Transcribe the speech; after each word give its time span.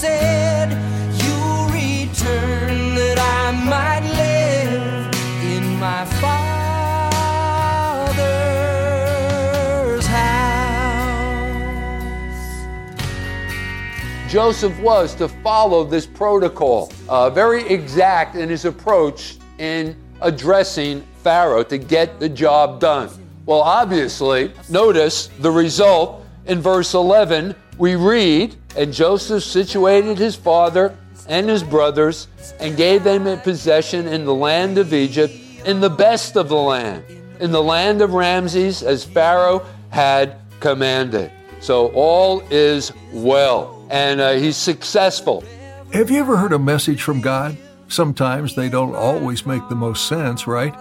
said. 0.00 0.70
Return 2.20 2.94
that 2.96 3.18
I 3.18 3.50
might 3.52 4.00
live 4.16 5.08
in 5.44 5.78
my 5.78 6.04
Father's 6.04 6.46
house. 10.06 11.52
Joseph 14.30 14.78
was 14.80 15.14
to 15.16 15.28
follow 15.28 15.84
this 15.84 16.06
protocol, 16.06 16.90
uh, 17.08 17.28
very 17.30 17.66
exact 17.68 18.36
in 18.36 18.48
his 18.48 18.64
approach 18.64 19.36
in 19.58 19.94
addressing 20.22 21.02
Pharaoh 21.22 21.62
to 21.64 21.76
get 21.78 22.18
the 22.18 22.28
job 22.28 22.80
done. 22.80 23.10
Well, 23.46 23.60
obviously, 23.60 24.52
notice 24.68 25.28
the 25.40 25.50
result 25.50 26.24
in 26.46 26.60
verse 26.60 26.94
11. 26.94 27.54
We 27.80 27.96
read, 27.96 28.56
And 28.76 28.92
Joseph 28.92 29.42
situated 29.42 30.18
his 30.18 30.36
father 30.36 30.94
and 31.26 31.48
his 31.48 31.62
brothers 31.62 32.28
and 32.60 32.76
gave 32.76 33.04
them 33.04 33.26
a 33.26 33.38
possession 33.38 34.06
in 34.06 34.26
the 34.26 34.34
land 34.34 34.76
of 34.76 34.92
Egypt, 34.92 35.34
in 35.64 35.80
the 35.80 35.88
best 35.88 36.36
of 36.36 36.50
the 36.50 36.56
land, 36.56 37.02
in 37.40 37.52
the 37.52 37.62
land 37.62 38.02
of 38.02 38.12
Ramses, 38.12 38.82
as 38.82 39.02
Pharaoh 39.02 39.64
had 39.88 40.36
commanded. 40.60 41.32
So 41.60 41.88
all 41.92 42.42
is 42.50 42.92
well, 43.14 43.86
and 43.88 44.20
uh, 44.20 44.32
he's 44.32 44.58
successful. 44.58 45.42
Have 45.94 46.10
you 46.10 46.20
ever 46.20 46.36
heard 46.36 46.52
a 46.52 46.58
message 46.58 47.02
from 47.02 47.22
God? 47.22 47.56
Sometimes 47.88 48.56
they 48.56 48.68
don't 48.68 48.94
always 48.94 49.46
make 49.46 49.66
the 49.70 49.74
most 49.74 50.06
sense, 50.06 50.46
right? 50.46 50.74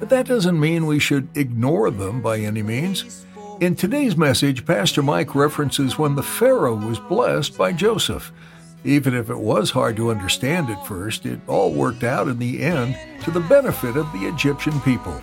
But 0.00 0.08
that 0.08 0.26
doesn't 0.26 0.58
mean 0.58 0.86
we 0.86 0.98
should 0.98 1.28
ignore 1.36 1.92
them 1.92 2.20
by 2.20 2.40
any 2.40 2.64
means. 2.64 3.24
In 3.62 3.76
today's 3.76 4.16
message, 4.16 4.66
Pastor 4.66 5.04
Mike 5.04 5.36
references 5.36 5.96
when 5.96 6.16
the 6.16 6.22
Pharaoh 6.24 6.74
was 6.74 6.98
blessed 6.98 7.56
by 7.56 7.72
Joseph. 7.72 8.32
Even 8.82 9.14
if 9.14 9.30
it 9.30 9.38
was 9.38 9.70
hard 9.70 9.94
to 9.98 10.10
understand 10.10 10.68
at 10.68 10.84
first, 10.84 11.26
it 11.26 11.38
all 11.46 11.72
worked 11.72 12.02
out 12.02 12.26
in 12.26 12.40
the 12.40 12.60
end 12.60 12.98
to 13.22 13.30
the 13.30 13.38
benefit 13.38 13.96
of 13.96 14.12
the 14.12 14.26
Egyptian 14.26 14.80
people. 14.80 15.22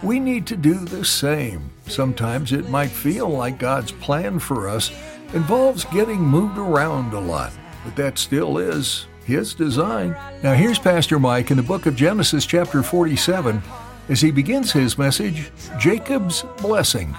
We 0.00 0.20
need 0.20 0.46
to 0.46 0.56
do 0.56 0.74
the 0.74 1.04
same. 1.04 1.72
Sometimes 1.88 2.52
it 2.52 2.68
might 2.68 2.92
feel 2.92 3.28
like 3.28 3.58
God's 3.58 3.90
plan 3.90 4.38
for 4.38 4.68
us 4.68 4.92
involves 5.34 5.84
getting 5.86 6.20
moved 6.20 6.58
around 6.58 7.12
a 7.14 7.18
lot, 7.18 7.50
but 7.84 7.96
that 7.96 8.16
still 8.16 8.58
is 8.58 9.08
His 9.24 9.54
design. 9.54 10.14
Now, 10.44 10.54
here's 10.54 10.78
Pastor 10.78 11.18
Mike 11.18 11.50
in 11.50 11.56
the 11.56 11.64
book 11.64 11.86
of 11.86 11.96
Genesis, 11.96 12.46
chapter 12.46 12.84
47, 12.84 13.60
as 14.08 14.20
he 14.20 14.30
begins 14.30 14.70
his 14.70 14.98
message 14.98 15.50
Jacob's 15.80 16.44
Blessing. 16.58 17.16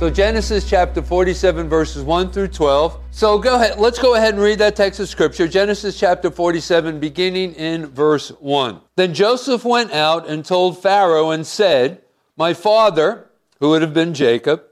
So 0.00 0.08
Genesis 0.08 0.66
chapter 0.66 1.02
47 1.02 1.68
verses 1.68 2.02
1 2.02 2.30
through 2.30 2.48
12. 2.48 2.98
So 3.10 3.36
go 3.36 3.56
ahead, 3.56 3.78
let's 3.78 3.98
go 3.98 4.14
ahead 4.14 4.32
and 4.32 4.42
read 4.42 4.58
that 4.60 4.74
text 4.74 4.98
of 4.98 5.10
scripture. 5.10 5.46
Genesis 5.46 6.00
chapter 6.00 6.30
47 6.30 6.98
beginning 6.98 7.52
in 7.52 7.84
verse 7.84 8.30
1. 8.40 8.80
Then 8.96 9.12
Joseph 9.12 9.62
went 9.62 9.92
out 9.92 10.26
and 10.26 10.42
told 10.42 10.82
Pharaoh 10.82 11.28
and 11.28 11.46
said, 11.46 12.00
"My 12.34 12.54
father, 12.54 13.26
who 13.58 13.68
would 13.68 13.82
have 13.82 13.92
been 13.92 14.14
Jacob, 14.14 14.62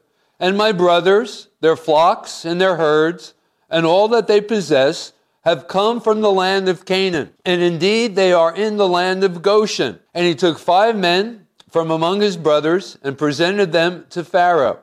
and 0.41 0.57
my 0.57 0.73
brothers, 0.73 1.49
their 1.61 1.77
flocks 1.77 2.47
and 2.47 2.59
their 2.59 2.77
herds, 2.77 3.35
and 3.69 3.85
all 3.85 4.09
that 4.09 4.29
they 4.29 4.41
possess, 4.41 5.13
have 5.43 5.69
come 5.69 6.01
from 6.01 6.23
the 6.23 6.33
land 6.33 6.71
of 6.71 6.87
Canaan. 6.87 7.35
And 7.45 7.61
indeed 7.61 8.17
they 8.17 8.33
are 8.33 8.55
in 8.55 8.79
the 8.79 8.89
land 8.89 9.23
of 9.23 9.43
Goshen." 9.43 9.99
And 10.15 10.25
he 10.25 10.35
took 10.35 10.59
5 10.59 10.97
men 10.97 11.47
from 11.71 11.91
among 11.91 12.23
his 12.23 12.39
brothers 12.39 12.97
and 13.03 13.19
presented 13.19 13.73
them 13.73 14.07
to 14.09 14.25
Pharaoh. 14.25 14.79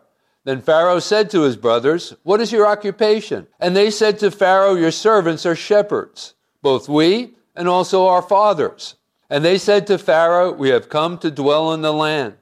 Then 0.46 0.62
Pharaoh 0.62 1.00
said 1.00 1.32
to 1.32 1.42
his 1.42 1.58
brothers, 1.58 2.16
What 2.22 2.40
is 2.40 2.52
your 2.52 2.68
occupation? 2.68 3.48
And 3.60 3.76
they 3.76 3.90
said 3.90 4.20
to 4.20 4.30
Pharaoh, 4.30 4.76
Your 4.76 4.92
servants 4.92 5.46
are 5.46 5.56
shepherds, 5.56 6.36
both 6.62 6.88
we 6.88 7.34
and 7.56 7.68
also 7.68 8.08
our 8.08 8.22
fathers. 8.22 8.96
And 9.28 9.44
they 9.44 9.58
said 9.58 9.88
to 9.88 9.98
Pharaoh, 9.98 10.52
We 10.52 10.70
have 10.70 10.88
come 10.88 11.18
to 11.20 11.32
dwell 11.32 11.74
in 11.74 11.82
the 11.82 11.92
land, 11.92 12.36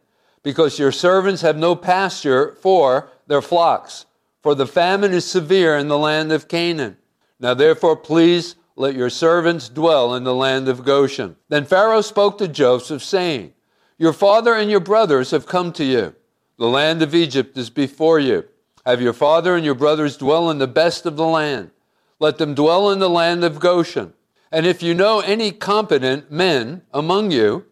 because 0.44 0.78
your 0.78 0.92
servants 0.92 1.42
have 1.44 1.56
no 1.56 1.78
pasture 1.78 2.52
for 2.62 3.10
their 3.28 3.42
flocks, 3.42 4.06
for 4.42 4.54
the 4.54 4.68
famine 4.68 5.14
is 5.14 5.26
severe 5.26 5.78
in 5.78 5.88
the 5.88 5.98
land 5.98 6.34
of 6.34 6.50
Canaan. 6.50 6.98
Now 7.40 7.54
therefore, 7.54 7.96
please 7.96 8.56
let 8.76 8.96
your 8.96 9.10
servants 9.10 9.70
dwell 9.70 10.14
in 10.14 10.26
the 10.26 10.36
land 10.36 10.68
of 10.68 10.84
Goshen. 10.84 11.38
Then 11.48 11.64
Pharaoh 11.64 12.02
spoke 12.02 12.38
to 12.40 12.50
Joseph, 12.50 13.02
saying, 13.02 13.54
Your 13.98 14.12
father 14.12 14.56
and 14.56 14.70
your 14.70 14.82
brothers 14.82 15.32
have 15.32 15.46
come 15.46 15.72
to 15.74 15.86
you. 15.86 16.16
The 16.58 16.68
land 16.68 17.02
of 17.02 17.16
Egypt 17.16 17.58
is 17.58 17.70
before 17.70 18.20
you. 18.20 18.46
Have 18.86 19.02
your 19.02 19.14
father 19.14 19.56
and 19.56 19.66
your 19.66 19.76
brothers 19.76 20.18
dwell 20.18 20.50
in 20.50 20.60
the 20.60 20.68
best 20.68 21.06
of 21.06 21.16
the 21.16 21.26
land. 21.26 21.72
Let 22.20 22.38
them 22.38 22.54
dwell 22.54 22.90
in 22.92 23.00
the 23.00 23.10
land 23.10 23.44
of 23.44 23.60
Goshen. 23.60 24.14
And 24.52 24.66
if 24.66 24.84
you 24.84 24.94
know 24.94 25.20
any 25.22 25.52
competent 25.52 26.32
men 26.32 26.84
among 26.94 27.32
you, 27.32 27.66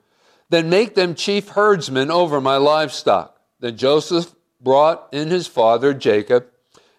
then 0.49 0.69
make 0.69 0.95
them 0.95 1.15
chief 1.15 1.49
herdsmen 1.49 2.09
over 2.09 2.41
my 2.41 2.57
livestock. 2.57 3.39
Then 3.59 3.77
Joseph 3.77 4.33
brought 4.59 5.07
in 5.11 5.29
his 5.29 5.47
father 5.47 5.93
Jacob 5.93 6.47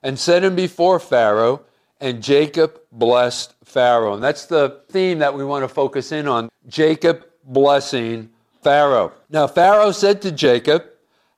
and 0.03 0.19
set 0.19 0.45
him 0.45 0.57
before 0.57 0.99
Pharaoh, 0.99 1.63
and 2.01 2.23
Jacob 2.23 2.81
blessed 2.91 3.55
Pharaoh. 3.65 4.15
And 4.15 4.23
that's 4.23 4.47
the 4.47 4.81
theme 4.89 5.21
that 5.21 5.35
we 5.35 5.45
want 5.45 5.63
to 5.63 5.69
focus 5.69 6.11
in 6.11 6.27
on 6.27 6.49
Jacob 6.69 7.25
blessing 7.45 8.31
Pharaoh. 8.63 9.13
Now, 9.31 9.47
Pharaoh 9.47 9.93
said 9.93 10.23
to 10.23 10.33
Jacob, 10.33 10.85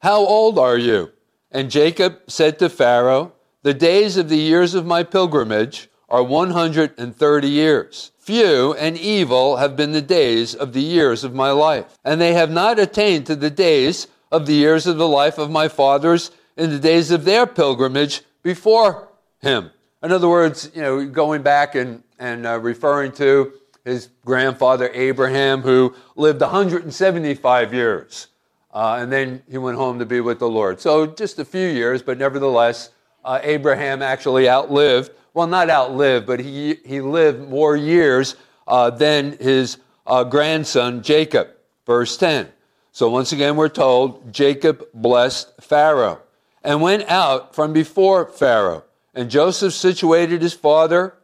How 0.04 0.18
old 0.18 0.58
are 0.58 0.76
you? 0.76 1.12
And 1.50 1.70
Jacob 1.70 2.24
said 2.26 2.58
to 2.58 2.68
Pharaoh, 2.68 3.32
The 3.62 3.72
days 3.72 4.18
of 4.18 4.28
the 4.28 4.36
years 4.36 4.74
of 4.74 4.84
my 4.84 5.02
pilgrimage 5.02 5.88
are 6.10 6.22
130 6.22 7.48
years. 7.48 8.10
Few 8.18 8.74
and 8.74 8.98
evil 8.98 9.56
have 9.56 9.76
been 9.76 9.92
the 9.92 10.02
days 10.02 10.54
of 10.54 10.74
the 10.74 10.82
years 10.82 11.24
of 11.24 11.32
my 11.32 11.52
life, 11.52 11.96
and 12.04 12.20
they 12.20 12.34
have 12.34 12.50
not 12.50 12.78
attained 12.78 13.24
to 13.28 13.34
the 13.34 13.48
days 13.48 14.06
of 14.30 14.44
the 14.44 14.52
years 14.52 14.86
of 14.86 14.98
the 14.98 15.08
life 15.08 15.38
of 15.38 15.50
my 15.50 15.68
fathers 15.68 16.30
in 16.54 16.68
the 16.68 16.78
days 16.78 17.10
of 17.10 17.24
their 17.24 17.46
pilgrimage 17.46 18.20
before 18.42 19.08
him. 19.40 19.70
In 20.02 20.12
other 20.12 20.28
words, 20.28 20.70
you 20.74 20.82
know, 20.82 21.06
going 21.06 21.40
back 21.40 21.76
and, 21.76 22.02
and 22.18 22.46
uh, 22.46 22.58
referring 22.58 23.12
to 23.12 23.54
his 23.86 24.10
grandfather 24.22 24.90
Abraham, 24.92 25.62
who 25.62 25.94
lived 26.14 26.42
175 26.42 27.72
years. 27.72 28.28
Uh, 28.74 28.98
and 28.98 29.12
then 29.12 29.40
he 29.48 29.56
went 29.56 29.78
home 29.78 30.00
to 30.00 30.04
be 30.04 30.20
with 30.20 30.40
the 30.40 30.48
Lord. 30.48 30.80
So 30.80 31.06
just 31.06 31.38
a 31.38 31.44
few 31.44 31.68
years, 31.68 32.02
but 32.02 32.18
nevertheless, 32.18 32.90
uh, 33.24 33.38
Abraham 33.42 34.02
actually 34.02 34.48
outlived, 34.48 35.12
well, 35.32 35.46
not 35.46 35.70
outlived, 35.70 36.26
but 36.26 36.40
he, 36.40 36.80
he 36.84 37.00
lived 37.00 37.48
more 37.48 37.76
years 37.76 38.34
uh, 38.66 38.90
than 38.90 39.38
his 39.38 39.78
uh, 40.06 40.24
grandson 40.24 41.02
Jacob. 41.02 41.48
Verse 41.86 42.16
10. 42.16 42.48
So 42.92 43.08
once 43.08 43.32
again, 43.32 43.56
we're 43.56 43.68
told 43.68 44.32
Jacob 44.32 44.86
blessed 44.92 45.52
Pharaoh 45.60 46.20
and 46.62 46.80
went 46.80 47.08
out 47.08 47.54
from 47.54 47.72
before 47.72 48.26
Pharaoh. 48.26 48.84
And 49.14 49.30
Joseph 49.30 49.74
situated 49.74 50.42
his 50.42 50.54
father 50.54 51.14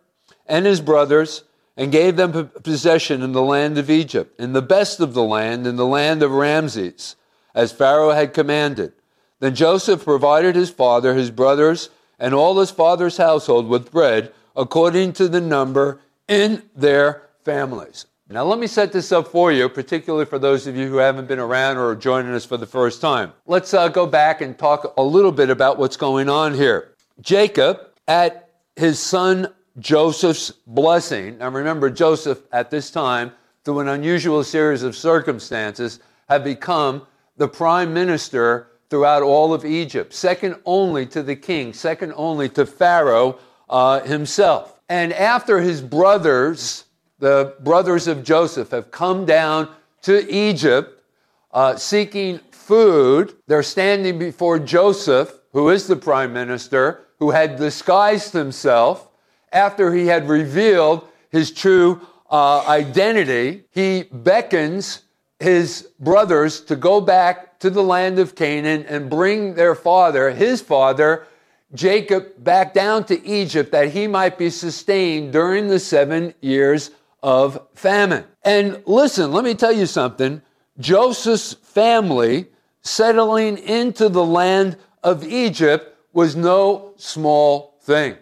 and 0.46 0.66
his 0.66 0.80
brothers 0.80 1.44
and 1.76 1.90
gave 1.90 2.16
them 2.16 2.48
possession 2.62 3.22
in 3.22 3.32
the 3.32 3.42
land 3.42 3.78
of 3.78 3.90
Egypt, 3.90 4.38
in 4.38 4.52
the 4.52 4.62
best 4.62 5.00
of 5.00 5.14
the 5.14 5.22
land, 5.22 5.66
in 5.66 5.76
the 5.76 5.86
land 5.86 6.22
of 6.22 6.30
Ramses, 6.30 7.16
as 7.54 7.72
Pharaoh 7.72 8.12
had 8.12 8.34
commanded. 8.34 8.92
Then 9.40 9.54
Joseph 9.54 10.04
provided 10.04 10.54
his 10.54 10.70
father, 10.70 11.14
his 11.14 11.30
brothers, 11.30 11.90
and 12.18 12.34
all 12.34 12.58
his 12.58 12.70
father's 12.70 13.16
household 13.16 13.68
with 13.68 13.90
bread 13.90 14.32
according 14.54 15.12
to 15.14 15.28
the 15.28 15.40
number 15.40 16.00
in 16.28 16.62
their 16.76 17.28
families. 17.44 18.06
Now, 18.28 18.44
let 18.44 18.60
me 18.60 18.68
set 18.68 18.92
this 18.92 19.10
up 19.10 19.26
for 19.26 19.50
you, 19.50 19.68
particularly 19.68 20.24
for 20.24 20.38
those 20.38 20.68
of 20.68 20.76
you 20.76 20.88
who 20.88 20.98
haven't 20.98 21.26
been 21.26 21.40
around 21.40 21.78
or 21.78 21.88
are 21.88 21.96
joining 21.96 22.32
us 22.32 22.44
for 22.44 22.56
the 22.56 22.66
first 22.66 23.00
time. 23.00 23.32
Let's 23.46 23.74
uh, 23.74 23.88
go 23.88 24.06
back 24.06 24.40
and 24.40 24.56
talk 24.56 24.94
a 24.96 25.02
little 25.02 25.32
bit 25.32 25.50
about 25.50 25.78
what's 25.78 25.96
going 25.96 26.28
on 26.28 26.54
here. 26.54 26.92
Jacob, 27.20 27.80
at 28.06 28.50
his 28.76 29.00
son 29.00 29.48
Joseph's 29.80 30.52
blessing, 30.66 31.38
now 31.38 31.48
remember, 31.48 31.90
Joseph 31.90 32.40
at 32.52 32.70
this 32.70 32.92
time, 32.92 33.32
through 33.64 33.80
an 33.80 33.88
unusual 33.88 34.44
series 34.44 34.84
of 34.84 34.94
circumstances, 34.94 35.98
had 36.28 36.44
become 36.44 37.06
the 37.40 37.48
prime 37.48 37.94
minister 37.94 38.66
throughout 38.90 39.22
all 39.22 39.54
of 39.54 39.64
Egypt, 39.64 40.12
second 40.12 40.56
only 40.66 41.06
to 41.06 41.22
the 41.22 41.34
king, 41.34 41.72
second 41.72 42.12
only 42.14 42.50
to 42.50 42.66
Pharaoh 42.66 43.38
uh, 43.70 44.00
himself. 44.00 44.78
And 44.90 45.10
after 45.14 45.58
his 45.58 45.80
brothers, 45.80 46.84
the 47.18 47.54
brothers 47.60 48.06
of 48.08 48.22
Joseph 48.24 48.72
have 48.72 48.90
come 48.90 49.24
down 49.24 49.70
to 50.02 50.30
Egypt 50.30 51.02
uh, 51.50 51.76
seeking 51.76 52.40
food. 52.50 53.32
They're 53.46 53.62
standing 53.62 54.18
before 54.18 54.58
Joseph, 54.58 55.32
who 55.54 55.70
is 55.70 55.86
the 55.86 55.96
prime 55.96 56.34
minister, 56.34 57.06
who 57.20 57.30
had 57.30 57.56
disguised 57.56 58.34
himself 58.34 59.08
after 59.50 59.94
he 59.94 60.08
had 60.08 60.28
revealed 60.28 61.08
his 61.30 61.50
true 61.52 62.06
uh, 62.30 62.66
identity. 62.68 63.64
He 63.70 64.02
beckons 64.12 65.04
his 65.40 65.88
brothers 65.98 66.60
to 66.60 66.76
go 66.76 67.00
back 67.00 67.58
to 67.60 67.70
the 67.70 67.82
land 67.82 68.18
of 68.18 68.34
Canaan 68.34 68.84
and 68.86 69.10
bring 69.10 69.54
their 69.54 69.74
father, 69.74 70.30
his 70.30 70.60
father, 70.60 71.26
Jacob, 71.74 72.32
back 72.38 72.74
down 72.74 73.04
to 73.04 73.26
Egypt 73.26 73.72
that 73.72 73.90
he 73.90 74.06
might 74.06 74.36
be 74.38 74.50
sustained 74.50 75.32
during 75.32 75.68
the 75.68 75.78
seven 75.78 76.34
years 76.40 76.90
of 77.22 77.66
famine. 77.74 78.24
And 78.42 78.82
listen, 78.86 79.32
let 79.32 79.44
me 79.44 79.54
tell 79.54 79.72
you 79.72 79.86
something. 79.86 80.42
Joseph's 80.78 81.54
family 81.54 82.48
settling 82.82 83.58
into 83.58 84.08
the 84.08 84.24
land 84.24 84.76
of 85.02 85.24
Egypt 85.24 85.96
was 86.12 86.36
no 86.36 86.92
small 86.96 87.78
thing, 87.82 88.16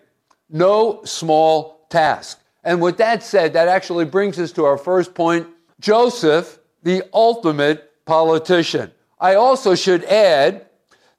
no 0.51 1.03
small 1.05 1.87
task. 1.89 2.41
And 2.65 2.83
with 2.83 2.99
that 2.99 3.23
said, 3.23 3.53
that 3.53 3.69
actually 3.69 4.05
brings 4.05 4.39
us 4.39 4.53
to 4.53 4.65
our 4.65 4.79
first 4.79 5.15
point 5.15 5.47
Joseph, 5.81 6.59
the 6.89 7.07
ultimate 7.13 7.93
politician. 8.07 8.91
I 9.21 9.35
also 9.35 9.75
should 9.75 10.05
add 10.05 10.65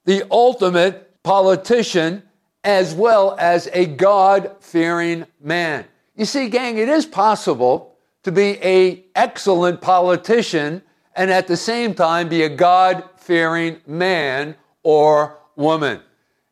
the 0.04 0.26
ultimate 0.28 1.22
politician 1.22 2.24
as 2.64 2.92
well 2.92 3.36
as 3.38 3.68
a 3.72 3.86
God 3.86 4.56
fearing 4.58 5.26
man. 5.40 5.84
You 6.16 6.24
see, 6.24 6.48
gang, 6.48 6.76
it 6.76 6.88
is 6.88 7.06
possible 7.06 7.94
to 8.24 8.32
be 8.32 8.58
a 8.64 9.04
excellent 9.14 9.80
politician 9.80 10.82
and 11.14 11.30
at 11.30 11.46
the 11.46 11.56
same 11.56 11.94
time 11.94 12.28
be 12.28 12.42
a 12.42 12.48
God 12.48 13.04
fearing 13.16 13.80
man 13.86 14.56
or 14.82 15.38
woman. 15.54 16.00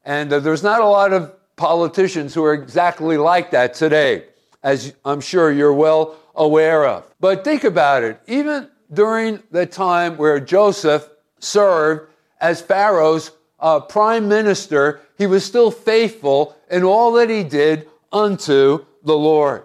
And 0.05 0.33
uh, 0.33 0.39
there's 0.39 0.63
not 0.63 0.81
a 0.81 0.87
lot 0.87 1.13
of 1.13 1.35
politicians 1.57 2.35
who 2.35 2.45
are 2.45 2.55
exactly 2.55 3.17
like 3.17 3.51
that 3.51 3.75
today, 3.75 4.27
as 4.63 4.95
I'm 5.05 5.21
sure 5.21 5.51
you're 5.51 5.75
well 5.75 6.15
aware 6.37 6.87
of. 6.87 7.13
But 7.19 7.43
think 7.43 7.65
about 7.65 8.05
it. 8.05 8.21
Even 8.29 8.71
during 8.93 9.43
the 9.51 9.67
time 9.67 10.17
where 10.17 10.41
Joseph 10.41 11.09
served 11.39 12.11
as 12.41 12.61
Pharaoh's 12.61 13.33
uh, 13.61 13.81
prime 13.81 14.29
minister, 14.29 15.01
he 15.17 15.27
was 15.27 15.45
still 15.45 15.71
faithful 15.71 16.57
in 16.71 16.85
all 16.85 17.13
that 17.13 17.31
he 17.31 17.43
did 17.43 17.89
unto 18.13 18.85
the 19.03 19.17
Lord. 19.17 19.65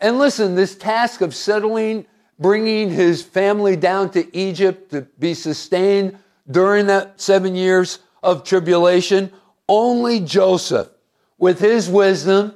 And 0.00 0.18
listen, 0.18 0.54
this 0.54 0.74
task 0.74 1.20
of 1.20 1.34
settling, 1.34 2.06
bringing 2.38 2.90
his 2.90 3.22
family 3.22 3.76
down 3.76 4.10
to 4.10 4.36
Egypt 4.36 4.90
to 4.90 5.02
be 5.18 5.34
sustained 5.34 6.18
during 6.50 6.86
that 6.86 7.20
seven 7.20 7.54
years 7.54 8.00
of 8.22 8.44
tribulation, 8.44 9.32
only 9.68 10.20
Joseph, 10.20 10.88
with 11.38 11.60
his 11.60 11.88
wisdom, 11.88 12.54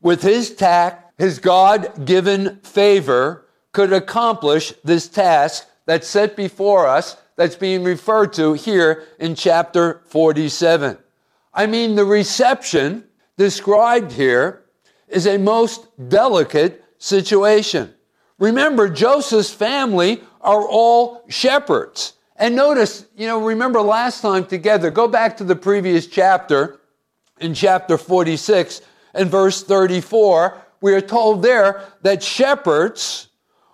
with 0.00 0.22
his 0.22 0.54
tact, 0.54 1.18
his 1.18 1.38
God 1.38 2.04
given 2.04 2.56
favor, 2.60 3.46
could 3.72 3.92
accomplish 3.92 4.72
this 4.84 5.08
task 5.08 5.66
that's 5.86 6.06
set 6.06 6.36
before 6.36 6.86
us 6.86 7.16
that's 7.36 7.56
being 7.56 7.82
referred 7.82 8.32
to 8.34 8.52
here 8.52 9.04
in 9.18 9.34
chapter 9.34 10.02
47. 10.06 10.98
I 11.54 11.66
mean, 11.66 11.94
the 11.94 12.04
reception 12.04 13.04
described 13.36 14.12
here 14.12 14.62
is 15.08 15.26
a 15.26 15.38
most 15.38 15.86
delicate 16.08 16.84
situation. 16.98 17.92
Remember, 18.38 18.88
Joseph's 18.88 19.52
family 19.52 20.22
are 20.40 20.66
all 20.66 21.24
shepherds. 21.28 22.14
And 22.36 22.56
notice, 22.56 23.06
you 23.16 23.26
know, 23.26 23.44
remember 23.44 23.80
last 23.80 24.20
time 24.20 24.46
together, 24.46 24.90
go 24.90 25.06
back 25.06 25.36
to 25.36 25.44
the 25.44 25.56
previous 25.56 26.06
chapter, 26.06 26.80
in 27.42 27.54
chapter 27.54 27.98
46 27.98 28.80
and 29.14 29.30
verse 29.30 29.62
34, 29.62 30.58
we 30.80 30.94
are 30.94 31.00
told 31.00 31.42
there 31.42 31.84
that 32.02 32.22
shepherds 32.22 33.28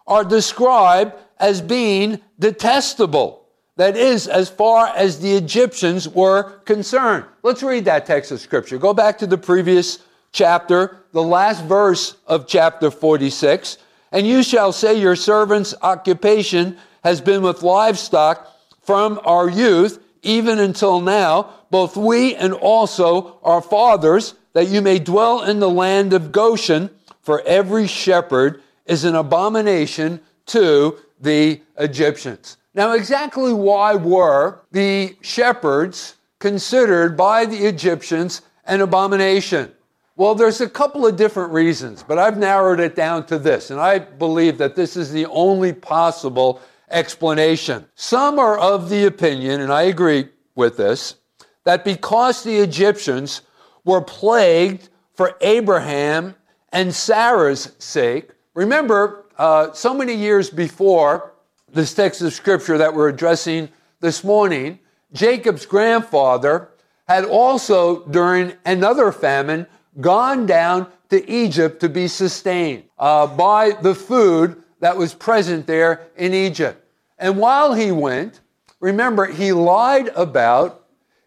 are 0.09 0.25
described 0.25 1.13
as 1.39 1.61
being 1.61 2.21
detestable. 2.41 3.45
That 3.77 3.97
is, 3.97 4.27
as 4.27 4.49
far 4.49 4.89
as 4.89 5.21
the 5.21 5.37
Egyptians 5.37 6.09
were 6.09 6.59
concerned. 6.65 7.27
Let's 7.45 7.63
read 7.63 7.85
that 7.85 8.07
text 8.07 8.33
of 8.33 8.41
scripture. 8.41 8.77
Go 8.77 8.93
back 8.93 9.19
to 9.19 9.27
the 9.27 9.39
previous 9.39 10.01
chapter, 10.33 11.05
the 11.13 11.23
last 11.23 11.65
verse 11.65 12.17
of 12.27 12.49
chapter 12.49 12.91
46. 12.91 13.79
And 14.11 14.27
you 14.27 14.43
shall 14.43 14.73
say, 14.73 15.01
Your 15.01 15.15
servant's 15.15 15.75
occupation 15.81 16.77
has 17.05 17.21
been 17.21 17.43
with 17.43 17.63
livestock 17.63 18.49
from 18.83 19.21
our 19.25 19.49
youth, 19.49 20.03
even 20.23 20.59
until 20.59 21.01
now, 21.01 21.51
both 21.71 21.97
we 21.97 22.35
and 22.35 22.55
also 22.55 23.39
our 23.45 23.63
fathers, 23.63 24.35
that 24.55 24.69
you 24.69 24.83
may 24.83 24.99
dwell 24.99 25.43
in 25.43 25.61
the 25.61 25.71
land 25.71 26.13
of 26.15 26.33
Goshen, 26.33 26.91
for 27.21 27.43
every 27.43 27.87
shepherd 27.87 28.63
is 28.89 29.05
an 29.05 29.15
abomination 29.15 30.21
to 30.47 30.99
the 31.21 31.61
Egyptians. 31.79 32.57
Now, 32.75 32.93
exactly 32.93 33.53
why 33.53 33.95
were 33.95 34.63
the 34.73 35.17
shepherds 35.21 36.17
considered 36.39 37.17
by 37.17 37.45
the 37.45 37.67
Egyptians 37.67 38.43
an 38.65 38.81
abomination? 38.81 39.73
Well, 40.17 40.35
there's 40.35 40.61
a 40.61 40.69
couple 40.69 41.07
of 41.07 41.17
different 41.17 41.53
reasons, 41.53 42.03
but 42.03 42.19
I've 42.19 42.39
narrowed 42.39 42.81
it 42.81 42.97
down 42.97 43.27
to 43.27 43.39
this, 43.39 43.71
and 43.71 43.79
I 43.79 44.01
believe 44.01 44.59
that 44.59 44.75
this 44.75 44.97
is 44.97 45.13
the 45.13 45.27
only 45.27 45.73
possible 45.73 46.61
explanation. 46.91 47.87
Some 47.95 48.39
are 48.39 48.59
of 48.59 48.89
the 48.89 49.07
opinion, 49.07 49.61
and 49.61 49.73
I 49.73 49.83
agree 49.83 50.29
with 50.55 50.77
this, 50.77 51.17
that 51.65 51.85
because 51.85 52.43
the 52.43 52.57
Egyptians 52.57 53.43
were 53.85 54.01
plagued 54.01 54.89
for 55.15 55.37
Abraham 55.41 56.35
and 56.73 56.95
Sarah's 56.95 57.73
sake, 57.79 58.31
remember, 58.59 59.25
uh, 59.39 59.73
so 59.73 59.95
many 59.95 60.15
years 60.15 60.51
before 60.51 61.33
this 61.73 61.95
text 61.95 62.23
of 62.23 62.33
scripture 62.33 62.77
that 62.77 62.93
we're 62.93 63.09
addressing 63.09 63.69
this 64.01 64.25
morning, 64.25 64.81
Jacob's 65.13 65.65
grandfather 65.65 66.71
had 67.07 67.25
also, 67.25 68.05
during 68.07 68.53
another 68.67 69.13
famine, 69.13 69.65
gone 70.01 70.45
down 70.45 70.89
to 71.09 71.31
Egypt 71.31 71.79
to 71.81 71.89
be 71.89 72.09
sustained 72.09 72.83
uh, 72.99 73.29
by 73.29 73.71
the 73.71 73.95
food 73.95 74.61
that 74.81 74.97
was 74.97 75.15
present 75.15 75.69
there 75.69 76.09
in 76.17 76.35
Egypt. 76.35 76.85
And 77.17 77.39
while 77.39 77.75
he 77.75 77.93
went, 77.93 78.41
remember, 78.81 79.27
he 79.27 79.53
lied 79.53 80.09
about 80.17 80.85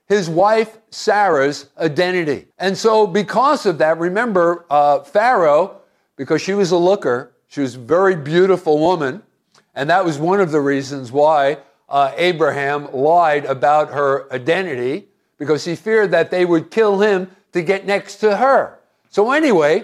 his 0.10 0.30
wife 0.30 0.80
Sarah's 0.90 1.70
identity. 1.78 2.48
And 2.58 2.78
so, 2.78 3.08
because 3.08 3.66
of 3.66 3.78
that, 3.78 3.98
remember, 4.00 4.66
uh, 4.70 5.00
Pharaoh, 5.00 5.81
because 6.22 6.40
she 6.40 6.54
was 6.54 6.70
a 6.70 6.78
looker, 6.78 7.32
she 7.48 7.62
was 7.62 7.74
a 7.74 7.80
very 7.80 8.16
beautiful 8.16 8.78
woman, 8.78 9.24
and 9.74 9.90
that 9.90 10.06
was 10.06 10.20
one 10.20 10.40
of 10.40 10.52
the 10.52 10.62
reasons 10.62 11.12
why 11.12 11.58
uh, 11.90 12.12
Abraham 12.16 12.94
lied 12.94 13.44
about 13.46 13.90
her 13.90 14.32
identity, 14.32 15.08
because 15.40 15.66
he 15.66 15.76
feared 15.76 16.12
that 16.12 16.30
they 16.30 16.46
would 16.46 16.70
kill 16.70 17.00
him 17.00 17.28
to 17.54 17.64
get 17.64 17.88
next 17.88 18.18
to 18.18 18.38
her. 18.38 18.78
So, 19.10 19.32
anyway, 19.32 19.84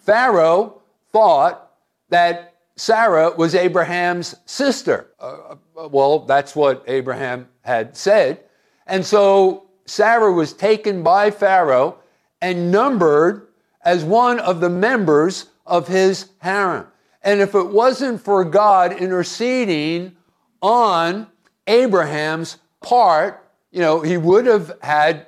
Pharaoh 0.00 0.82
thought 1.12 1.70
that 2.08 2.56
Sarah 2.74 3.30
was 3.36 3.54
Abraham's 3.54 4.34
sister. 4.44 5.12
Uh, 5.20 5.54
uh, 5.78 5.88
well, 5.88 6.18
that's 6.18 6.56
what 6.56 6.82
Abraham 6.88 7.46
had 7.60 7.96
said. 7.96 8.40
And 8.88 9.06
so 9.06 9.68
Sarah 9.84 10.32
was 10.32 10.52
taken 10.52 11.04
by 11.04 11.30
Pharaoh 11.30 11.98
and 12.42 12.72
numbered 12.72 13.46
as 13.84 14.02
one 14.02 14.40
of 14.40 14.58
the 14.58 14.68
members 14.68 15.50
of 15.66 15.88
his 15.88 16.30
harem. 16.38 16.86
And 17.22 17.40
if 17.40 17.54
it 17.54 17.68
wasn't 17.68 18.20
for 18.20 18.44
God 18.44 18.92
interceding 18.92 20.16
on 20.62 21.26
Abraham's 21.66 22.58
part, 22.80 23.48
you 23.70 23.80
know, 23.80 24.00
he 24.00 24.16
would 24.16 24.46
have 24.46 24.78
had 24.80 25.26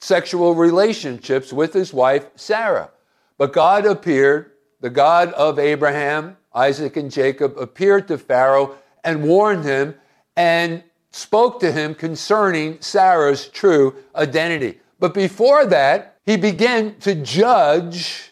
sexual 0.00 0.54
relationships 0.54 1.52
with 1.52 1.72
his 1.72 1.92
wife 1.92 2.26
Sarah. 2.36 2.90
But 3.38 3.52
God 3.52 3.86
appeared, 3.86 4.52
the 4.80 4.90
God 4.90 5.32
of 5.32 5.58
Abraham, 5.58 6.36
Isaac, 6.54 6.96
and 6.96 7.10
Jacob 7.10 7.56
appeared 7.58 8.08
to 8.08 8.18
Pharaoh 8.18 8.76
and 9.04 9.22
warned 9.22 9.64
him 9.64 9.94
and 10.36 10.82
spoke 11.10 11.60
to 11.60 11.72
him 11.72 11.94
concerning 11.94 12.80
Sarah's 12.80 13.48
true 13.48 13.94
identity. 14.14 14.80
But 14.98 15.14
before 15.14 15.66
that, 15.66 16.18
he 16.24 16.36
began 16.36 16.98
to 17.00 17.14
judge 17.14 18.31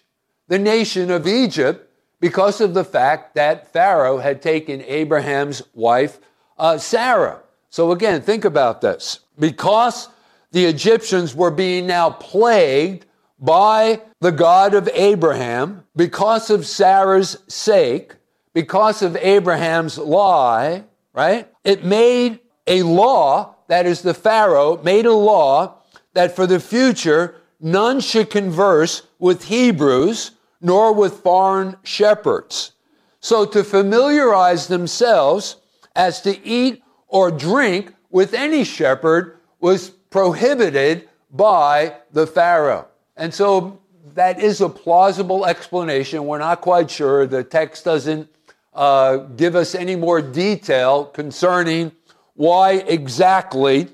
the 0.50 0.58
nation 0.58 1.12
of 1.12 1.28
Egypt 1.28 1.88
because 2.18 2.60
of 2.60 2.74
the 2.74 2.84
fact 2.84 3.36
that 3.36 3.72
Pharaoh 3.72 4.18
had 4.18 4.42
taken 4.42 4.82
Abraham's 4.82 5.62
wife, 5.74 6.18
uh, 6.58 6.76
Sarah. 6.76 7.40
So 7.70 7.92
again, 7.92 8.20
think 8.20 8.44
about 8.44 8.80
this. 8.80 9.20
Because 9.38 10.08
the 10.50 10.66
Egyptians 10.66 11.36
were 11.36 11.52
being 11.52 11.86
now 11.86 12.10
plagued 12.10 13.06
by 13.38 14.02
the 14.18 14.32
God 14.32 14.74
of 14.74 14.88
Abraham, 14.92 15.84
because 15.94 16.50
of 16.50 16.66
Sarah's 16.66 17.38
sake, 17.46 18.16
because 18.52 19.02
of 19.02 19.16
Abraham's 19.16 19.98
lie, 19.98 20.82
right? 21.14 21.48
It 21.62 21.84
made 21.84 22.40
a 22.66 22.82
law, 22.82 23.54
that 23.68 23.86
is, 23.86 24.02
the 24.02 24.14
Pharaoh 24.14 24.82
made 24.82 25.06
a 25.06 25.14
law 25.14 25.76
that 26.14 26.34
for 26.34 26.48
the 26.48 26.58
future, 26.58 27.36
none 27.60 28.00
should 28.00 28.30
converse 28.30 29.02
with 29.20 29.44
Hebrews 29.44 30.32
nor 30.60 30.92
with 30.92 31.14
foreign 31.14 31.76
shepherds. 31.82 32.72
So 33.20 33.44
to 33.46 33.64
familiarize 33.64 34.66
themselves 34.68 35.56
as 35.94 36.20
to 36.22 36.44
eat 36.46 36.82
or 37.08 37.30
drink 37.30 37.94
with 38.10 38.34
any 38.34 38.64
shepherd 38.64 39.38
was 39.60 39.90
prohibited 39.90 41.08
by 41.30 41.96
the 42.12 42.26
Pharaoh. 42.26 42.88
And 43.16 43.32
so 43.32 43.80
that 44.14 44.40
is 44.40 44.60
a 44.60 44.68
plausible 44.68 45.46
explanation. 45.46 46.26
We're 46.26 46.38
not 46.38 46.60
quite 46.60 46.90
sure. 46.90 47.26
The 47.26 47.44
text 47.44 47.84
doesn't 47.84 48.28
uh, 48.74 49.18
give 49.36 49.54
us 49.56 49.74
any 49.74 49.96
more 49.96 50.22
detail 50.22 51.04
concerning 51.04 51.92
why 52.34 52.74
exactly 52.86 53.88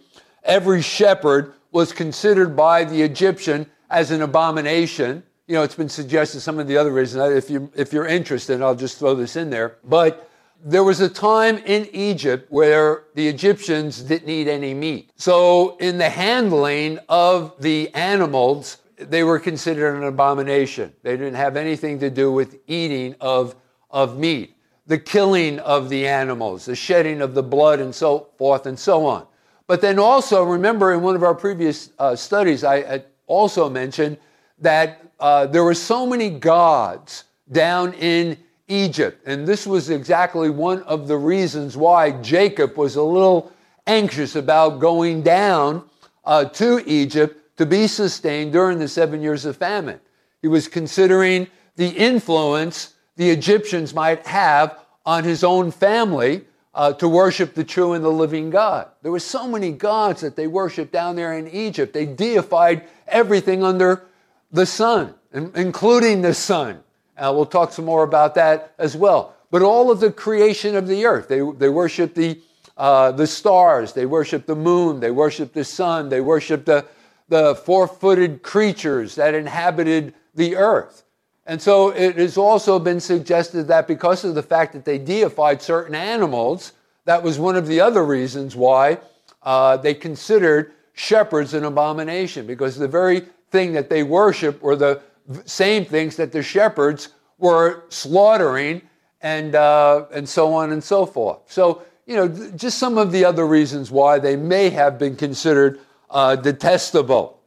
every 0.45 0.83
shepherd 0.83 1.55
was 1.73 1.93
considered 1.93 2.57
by 2.57 2.85
the 2.85 3.03
Egyptian 3.03 3.67
as 3.91 4.11
an 4.11 4.23
abomination. 4.23 5.23
You 5.47 5.55
know, 5.55 5.63
it's 5.63 5.77
been 5.77 5.89
suggested 5.89 6.41
some 6.41 6.59
of 6.59 6.67
the 6.67 6.77
other 6.77 6.91
reasons. 6.91 7.37
If 7.37 7.51
you 7.51 7.71
if 7.77 7.93
you're 7.93 8.07
interested, 8.07 8.61
I'll 8.61 8.75
just 8.75 8.99
throw 8.99 9.15
this 9.15 9.37
in 9.37 9.49
there. 9.49 9.77
But 9.85 10.29
there 10.65 10.83
was 10.83 11.01
a 11.01 11.09
time 11.09 11.59
in 11.59 11.89
Egypt 11.93 12.51
where 12.51 13.05
the 13.15 13.29
Egyptians 13.29 14.03
didn't 14.03 14.29
eat 14.29 14.49
any 14.49 14.75
meat. 14.75 15.13
So 15.17 15.77
in 15.77 15.99
the 15.99 16.09
handling 16.09 16.99
of 17.09 17.55
the 17.61 17.95
animals, 17.95 18.79
they 18.99 19.23
were 19.23 19.39
considered 19.39 19.97
an 19.97 20.05
abomination. 20.05 20.93
They 21.03 21.17
didn't 21.17 21.35
have 21.35 21.57
anything 21.57 22.01
to 22.01 22.11
do 22.11 22.33
with 22.33 22.59
eating 22.67 23.15
of, 23.21 23.55
of 23.91 24.19
meat, 24.19 24.57
the 24.87 24.99
killing 24.99 25.59
of 25.61 25.89
the 25.89 26.09
animals, 26.09 26.65
the 26.65 26.75
shedding 26.75 27.21
of 27.21 27.35
the 27.35 27.43
blood, 27.43 27.79
and 27.79 27.95
so 27.95 28.29
forth 28.37 28.67
and 28.67 28.79
so 28.79 29.05
on. 29.05 29.27
But 29.67 29.81
then 29.81 29.99
also, 29.99 30.43
remember 30.43 30.93
in 30.93 31.03
one 31.03 31.15
of 31.15 31.23
our 31.23 31.35
previous 31.35 31.91
uh, 31.99 32.17
studies, 32.17 32.65
I, 32.65 32.77
I 32.77 33.05
also 33.27 33.69
mentioned 33.69 34.17
that 34.59 35.06
uh, 35.19 35.47
there 35.47 35.65
were 35.65 35.75
so 35.75 36.07
many 36.07 36.31
gods 36.31 37.25
down 37.51 37.93
in 37.95 38.37
Egypt. 38.69 39.23
And 39.27 39.47
this 39.47 39.67
was 39.67 39.91
exactly 39.91 40.51
one 40.51 40.83
of 40.83 41.09
the 41.09 41.17
reasons 41.17 41.77
why 41.77 42.11
Jacob 42.23 42.77
was 42.77 42.97
a 42.97 43.03
little 43.03 43.53
anxious 43.87 44.35
about 44.35 44.81
going 44.81 45.23
down 45.23 45.85
uh, 46.25 46.45
to 46.47 46.83
Egypt 46.87 47.57
to 47.57 47.65
be 47.65 47.87
sustained 47.87 48.53
during 48.53 48.79
the 48.79 48.89
seven 48.89 49.23
years 49.23 49.45
of 49.45 49.57
famine. 49.57 50.01
He 50.43 50.49
was 50.49 50.69
considering 50.69 51.47
the 51.77 51.89
influence 51.89 52.95
the 53.17 53.31
Egyptians 53.31 53.95
might 53.95 54.27
have 54.27 54.79
on 55.07 55.25
his 55.25 55.45
own 55.45 55.71
family 55.71 56.45
uh, 56.75 56.93
to 56.93 57.09
worship 57.09 57.55
the 57.55 57.65
true 57.65 57.95
and 57.95 58.05
the 58.05 58.11
living 58.11 58.51
God. 58.51 58.89
There 59.03 59.13
were 59.13 59.21
so 59.21 59.49
many 59.49 59.73
gods 59.73 60.21
that 60.21 60.37
they 60.37 60.47
worshiped 60.47 60.93
down 60.93 61.17
there 61.17 61.39
in 61.39 61.49
Egypt. 61.49 61.95
They 61.95 62.05
deified 62.05 62.87
everything 63.09 63.63
under 63.63 64.03
the 64.51 64.67
sun, 64.67 65.15
including 65.33 66.23
the 66.23 66.35
sun. 66.35 66.81
Uh, 67.17 67.33
we'll 67.35 67.47
talk 67.47 67.73
some 67.73 67.85
more 67.85 68.05
about 68.05 68.35
that 68.35 68.75
as 68.79 68.97
well. 68.97 69.35
But 69.51 69.63
all 69.63 69.91
of 69.91 70.01
the 70.01 70.13
creation 70.13 70.77
of 70.77 70.87
the 70.87 71.07
earth, 71.07 71.29
they, 71.29 71.41
they 71.57 71.69
worship 71.69 72.15
the, 72.15 72.41
uh, 72.77 73.13
the 73.13 73.27
stars, 73.27 73.93
they 73.93 74.07
worship 74.07 74.47
the 74.47 74.57
moon, 74.57 75.01
they 75.01 75.11
worship 75.11 75.53
the 75.53 75.65
sun, 75.65 76.09
they 76.09 76.21
worship 76.21 76.65
the, 76.65 76.85
the 77.29 77.55
four 77.55 77.89
footed 77.89 78.43
creatures 78.43 79.15
that 79.15 79.35
inhabited 79.35 80.15
the 80.35 80.57
earth. 80.57 81.05
And 81.47 81.63
so 81.63 81.91
it 81.91 82.17
has 82.17 82.37
also 82.37 82.79
been 82.79 83.01
suggested 83.01 83.69
that 83.69 83.87
because 83.87 84.25
of 84.25 84.35
the 84.35 84.43
fact 84.43 84.73
that 84.73 84.85
they 84.85 84.99
deified 84.99 85.63
certain 85.63 85.95
animals, 85.95 86.73
that 87.05 87.23
was 87.23 87.39
one 87.39 87.57
of 87.57 87.69
the 87.69 87.81
other 87.81 88.05
reasons 88.05 88.57
why 88.57 88.99
uh, 89.45 89.77
they 89.77 89.95
considered 89.95 90.73
shepherds 90.93 91.55
an 91.55 91.65
abomination, 91.65 92.47
because 92.47 92.77
the 92.77 92.89
very 92.89 93.23
thing 93.51 93.73
that 93.73 93.89
they 93.89 94.03
worship 94.03 94.61
were 94.63 94.77
the 94.77 95.03
same 95.45 95.85
things 95.85 96.17
that 96.17 96.33
the 96.33 96.43
shepherds 96.43 97.09
were 97.39 97.85
slaughtering 97.89 98.83
and, 99.21 99.55
uh, 99.55 100.07
and 100.13 100.29
so 100.29 100.55
on 100.55 100.73
and 100.73 100.83
so 100.83 101.07
forth. 101.07 101.39
So, 101.47 101.83
you 102.07 102.17
know, 102.17 102.29
just 102.57 102.79
some 102.79 102.99
of 102.99 103.13
the 103.13 103.25
other 103.25 103.47
reasons 103.47 103.91
why 103.91 104.19
they 104.19 104.37
may 104.37 104.71
have 104.71 104.99
been 104.99 105.17
considered 105.17 105.81
uh, 106.11 106.37
detestable. 106.37 107.41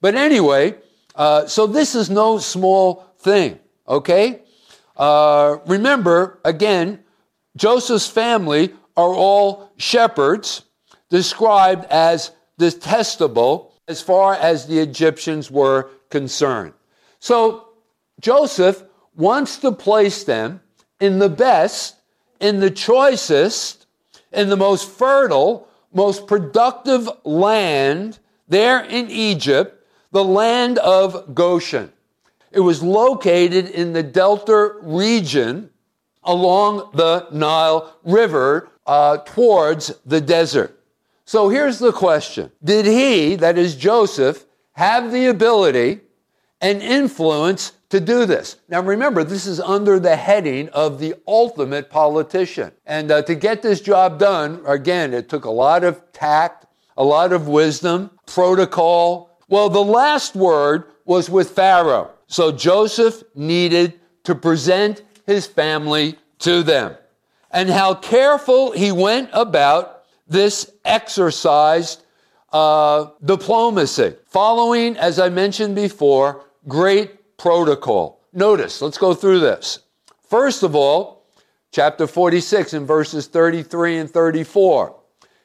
But 0.00 0.14
anyway, 0.14 0.76
uh, 1.14 1.46
so 1.46 1.66
this 1.66 1.94
is 1.94 2.08
no 2.08 2.38
small 2.38 3.06
thing, 3.18 3.58
okay? 3.86 4.42
Uh, 4.96 5.58
remember, 5.66 6.38
again, 6.44 7.02
Joseph's 7.56 8.06
family 8.06 8.72
are 8.96 9.12
all 9.12 9.72
shepherds, 9.76 10.62
described 11.10 11.84
as 11.86 12.32
detestable 12.58 13.75
as 13.88 14.02
far 14.02 14.34
as 14.34 14.66
the 14.66 14.78
Egyptians 14.78 15.50
were 15.50 15.90
concerned. 16.10 16.72
So 17.18 17.68
Joseph 18.20 18.82
wants 19.14 19.58
to 19.58 19.72
place 19.72 20.24
them 20.24 20.60
in 21.00 21.18
the 21.18 21.28
best, 21.28 21.96
in 22.40 22.60
the 22.60 22.70
choicest, 22.70 23.86
in 24.32 24.48
the 24.48 24.56
most 24.56 24.90
fertile, 24.90 25.68
most 25.92 26.26
productive 26.26 27.08
land 27.24 28.18
there 28.48 28.84
in 28.84 29.10
Egypt, 29.10 29.86
the 30.12 30.24
land 30.24 30.78
of 30.78 31.34
Goshen. 31.34 31.92
It 32.52 32.60
was 32.60 32.82
located 32.82 33.68
in 33.70 33.92
the 33.92 34.02
Delta 34.02 34.74
region 34.82 35.70
along 36.22 36.90
the 36.94 37.26
Nile 37.32 37.96
River 38.04 38.68
uh, 38.86 39.18
towards 39.18 39.92
the 40.04 40.20
desert. 40.20 40.75
So 41.26 41.48
here's 41.48 41.80
the 41.80 41.92
question 41.92 42.52
Did 42.64 42.86
he, 42.86 43.34
that 43.36 43.58
is 43.58 43.74
Joseph, 43.74 44.46
have 44.72 45.12
the 45.12 45.26
ability 45.26 46.00
and 46.60 46.80
influence 46.80 47.72
to 47.90 48.00
do 48.00 48.26
this. 48.26 48.56
Now 48.68 48.80
remember, 48.80 49.22
this 49.24 49.46
is 49.46 49.60
under 49.60 49.98
the 49.98 50.16
heading 50.16 50.68
of 50.70 50.98
the 50.98 51.14
ultimate 51.26 51.90
politician. 51.90 52.72
And 52.86 53.10
uh, 53.10 53.22
to 53.22 53.34
get 53.34 53.62
this 53.62 53.80
job 53.80 54.18
done, 54.18 54.62
again, 54.66 55.12
it 55.12 55.28
took 55.28 55.44
a 55.44 55.50
lot 55.50 55.84
of 55.84 56.00
tact, 56.12 56.66
a 56.96 57.04
lot 57.04 57.32
of 57.32 57.48
wisdom, 57.48 58.10
protocol. 58.26 59.38
Well, 59.48 59.68
the 59.68 59.84
last 59.84 60.34
word 60.34 60.84
was 61.04 61.30
with 61.30 61.50
Pharaoh. 61.50 62.10
So 62.26 62.50
Joseph 62.50 63.22
needed 63.34 64.00
to 64.24 64.34
present 64.34 65.02
his 65.26 65.46
family 65.46 66.18
to 66.40 66.62
them. 66.62 66.96
And 67.50 67.70
how 67.70 67.94
careful 67.94 68.72
he 68.72 68.90
went 68.90 69.30
about 69.32 69.95
this 70.26 70.72
exercised 70.84 72.02
uh, 72.52 73.10
diplomacy, 73.24 74.14
following, 74.26 74.96
as 74.96 75.18
I 75.18 75.28
mentioned 75.28 75.74
before, 75.74 76.44
great 76.66 77.36
protocol. 77.36 78.20
Notice, 78.32 78.82
let's 78.82 78.98
go 78.98 79.14
through 79.14 79.40
this. 79.40 79.80
First 80.28 80.62
of 80.62 80.74
all, 80.74 81.26
chapter 81.70 82.06
46 82.06 82.74
in 82.74 82.86
verses 82.86 83.26
33 83.26 83.98
and 83.98 84.10
34. 84.10 84.96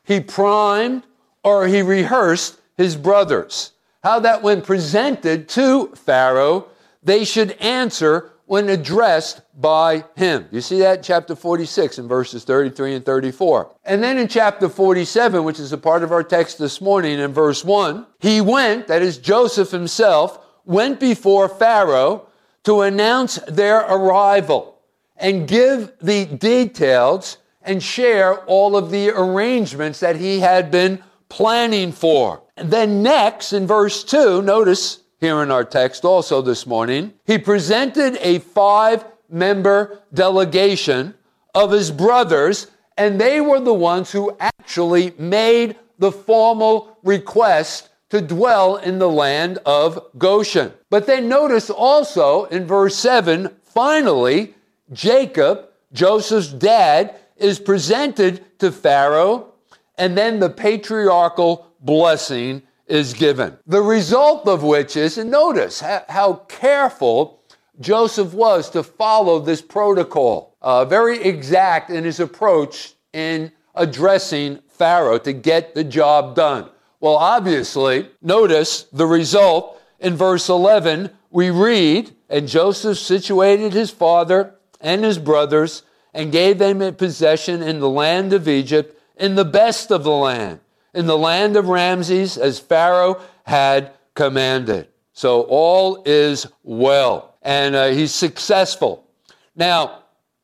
He 0.04 0.20
primed 0.20 1.04
or 1.44 1.68
he 1.68 1.82
rehearsed 1.82 2.60
his 2.78 2.96
brothers. 2.96 3.74
How 4.04 4.20
that 4.20 4.42
when 4.42 4.62
presented 4.62 5.48
to 5.50 5.88
Pharaoh, 5.90 6.68
they 7.04 7.24
should 7.24 7.52
answer 7.54 8.31
when 8.52 8.68
addressed 8.68 9.40
by 9.62 10.04
him. 10.18 10.46
You 10.52 10.60
see 10.60 10.80
that 10.80 10.98
in 10.98 11.04
chapter 11.06 11.38
46 11.38 12.00
in 12.00 12.10
verses 12.10 12.44
33 12.44 12.96
and 12.96 13.06
34. 13.06 13.74
And 13.86 14.04
then 14.04 14.18
in 14.18 14.28
chapter 14.28 14.68
47, 14.68 15.46
which 15.46 15.58
is 15.58 15.72
a 15.72 15.78
part 15.78 16.04
of 16.04 16.12
our 16.12 16.22
text 16.22 16.60
this 16.60 16.82
morning 16.82 17.18
in 17.18 17.32
verse 17.32 17.64
1, 17.64 18.06
he 18.20 18.42
went, 18.42 18.88
that 18.88 19.02
is 19.02 19.20
Joseph 19.20 19.72
himself, 19.72 20.38
went 20.66 21.00
before 21.00 21.48
Pharaoh 21.48 22.28
to 22.66 22.82
announce 22.82 23.36
their 23.48 23.80
arrival 23.80 24.82
and 25.16 25.48
give 25.48 25.94
the 26.02 26.26
details 26.26 27.38
and 27.62 27.82
share 27.82 28.40
all 28.48 28.76
of 28.76 28.92
the 28.92 29.12
arrangements 29.12 30.02
that 30.02 30.18
he 30.18 30.42
had 30.42 30.70
been 30.70 31.02
planning 31.30 31.94
for. 31.94 32.44
And 32.58 32.70
then 32.70 33.02
next 33.02 33.54
in 33.54 33.66
verse 33.66 34.04
2, 34.04 34.42
notice 34.42 35.01
here 35.22 35.44
in 35.44 35.52
our 35.52 35.64
text 35.64 36.04
also 36.04 36.42
this 36.42 36.66
morning, 36.66 37.14
he 37.26 37.38
presented 37.38 38.18
a 38.22 38.40
five 38.40 39.06
member 39.30 40.02
delegation 40.14 41.14
of 41.54 41.72
his 41.72 41.92
brothers, 41.92 42.68
and 42.98 43.22
they 43.22 43.40
were 43.40 43.60
the 43.60 43.74
ones 43.74 44.12
who 44.12 44.36
actually 44.40 45.14
made 45.18 45.78
the 46.00 46.12
formal 46.12 46.98
request 47.04 47.90
to 48.10 48.20
dwell 48.20 48.78
in 48.78 48.98
the 48.98 49.10
land 49.10 49.60
of 49.66 50.04
Goshen. 50.18 50.74
But 50.90 51.06
then 51.06 51.30
notice 51.30 51.70
also 51.70 52.46
in 52.46 52.66
verse 52.66 52.96
7, 52.98 53.50
finally, 53.62 54.56
Jacob, 54.92 55.70
Joseph's 55.94 56.50
dad, 56.50 57.16
is 57.38 57.60
presented 57.60 58.44
to 58.60 58.72
Pharaoh, 58.72 59.54
and 59.98 60.18
then 60.18 60.40
the 60.40 60.50
patriarchal 60.50 61.68
blessing 61.80 62.64
is 62.92 63.14
given. 63.14 63.58
The 63.66 63.82
result 63.82 64.48
of 64.48 64.64
which 64.64 64.98
is, 64.98 65.18
and 65.18 65.32
notice 65.32 65.80
how, 65.80 66.04
how 66.10 66.34
careful 66.50 67.42
Joseph 67.80 68.34
was 68.34 68.70
to 68.72 68.84
follow 68.84 69.40
this 69.40 69.62
protocol, 69.62 70.56
uh, 70.62 70.86
very 70.86 71.24
exact 71.24 71.90
in 71.90 72.04
his 72.04 72.20
approach 72.20 72.94
in 73.14 73.52
addressing 73.74 74.60
Pharaoh 74.68 75.18
to 75.20 75.32
get 75.32 75.74
the 75.74 75.86
job 75.86 76.36
done. 76.36 76.70
Well, 77.00 77.16
obviously, 77.16 78.10
notice 78.22 78.84
the 78.92 79.08
result 79.08 79.82
in 80.00 80.16
verse 80.16 80.50
11. 80.50 81.10
We 81.32 81.50
read, 81.50 82.12
And 82.30 82.48
Joseph 82.48 82.98
situated 83.00 83.74
his 83.74 83.90
father 83.90 84.56
and 84.82 85.04
his 85.04 85.18
brothers 85.18 85.84
and 86.14 86.32
gave 86.32 86.58
them 86.58 86.82
a 86.82 86.92
possession 86.92 87.64
in 87.64 87.80
the 87.80 87.90
land 87.90 88.34
of 88.34 88.48
Egypt, 88.48 89.00
in 89.16 89.36
the 89.36 89.46
best 89.46 89.92
of 89.92 90.04
the 90.04 90.12
land, 90.12 90.60
in 90.94 91.06
the 91.06 91.18
land 91.18 91.56
of 91.56 91.68
Ramses, 91.68 92.38
as 92.38 92.60
Pharaoh 92.60 93.22
had 93.46 93.94
commanded. 94.14 94.88
So 95.14 95.42
all 95.44 96.04
is 96.06 96.48
well, 96.64 97.36
and 97.42 97.76
uh, 97.76 97.88
he's 97.90 98.14
successful. 98.14 99.08
Now, 99.56 100.04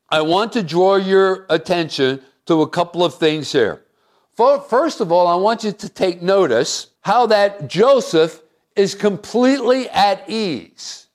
I 0.09 0.21
want 0.21 0.53
to 0.53 0.63
draw 0.63 0.95
your 0.95 1.45
attention 1.49 2.21
to 2.45 2.61
a 2.61 2.69
couple 2.69 3.03
of 3.03 3.15
things 3.15 3.51
here. 3.51 3.83
First 4.35 5.01
of 5.01 5.11
all, 5.11 5.27
I 5.27 5.35
want 5.35 5.63
you 5.63 5.71
to 5.71 5.89
take 5.89 6.21
notice 6.21 6.91
how 7.01 7.25
that 7.27 7.67
Joseph 7.67 8.41
is 8.75 8.93
completely 8.93 9.89
at 9.89 10.29
ease 10.29 11.07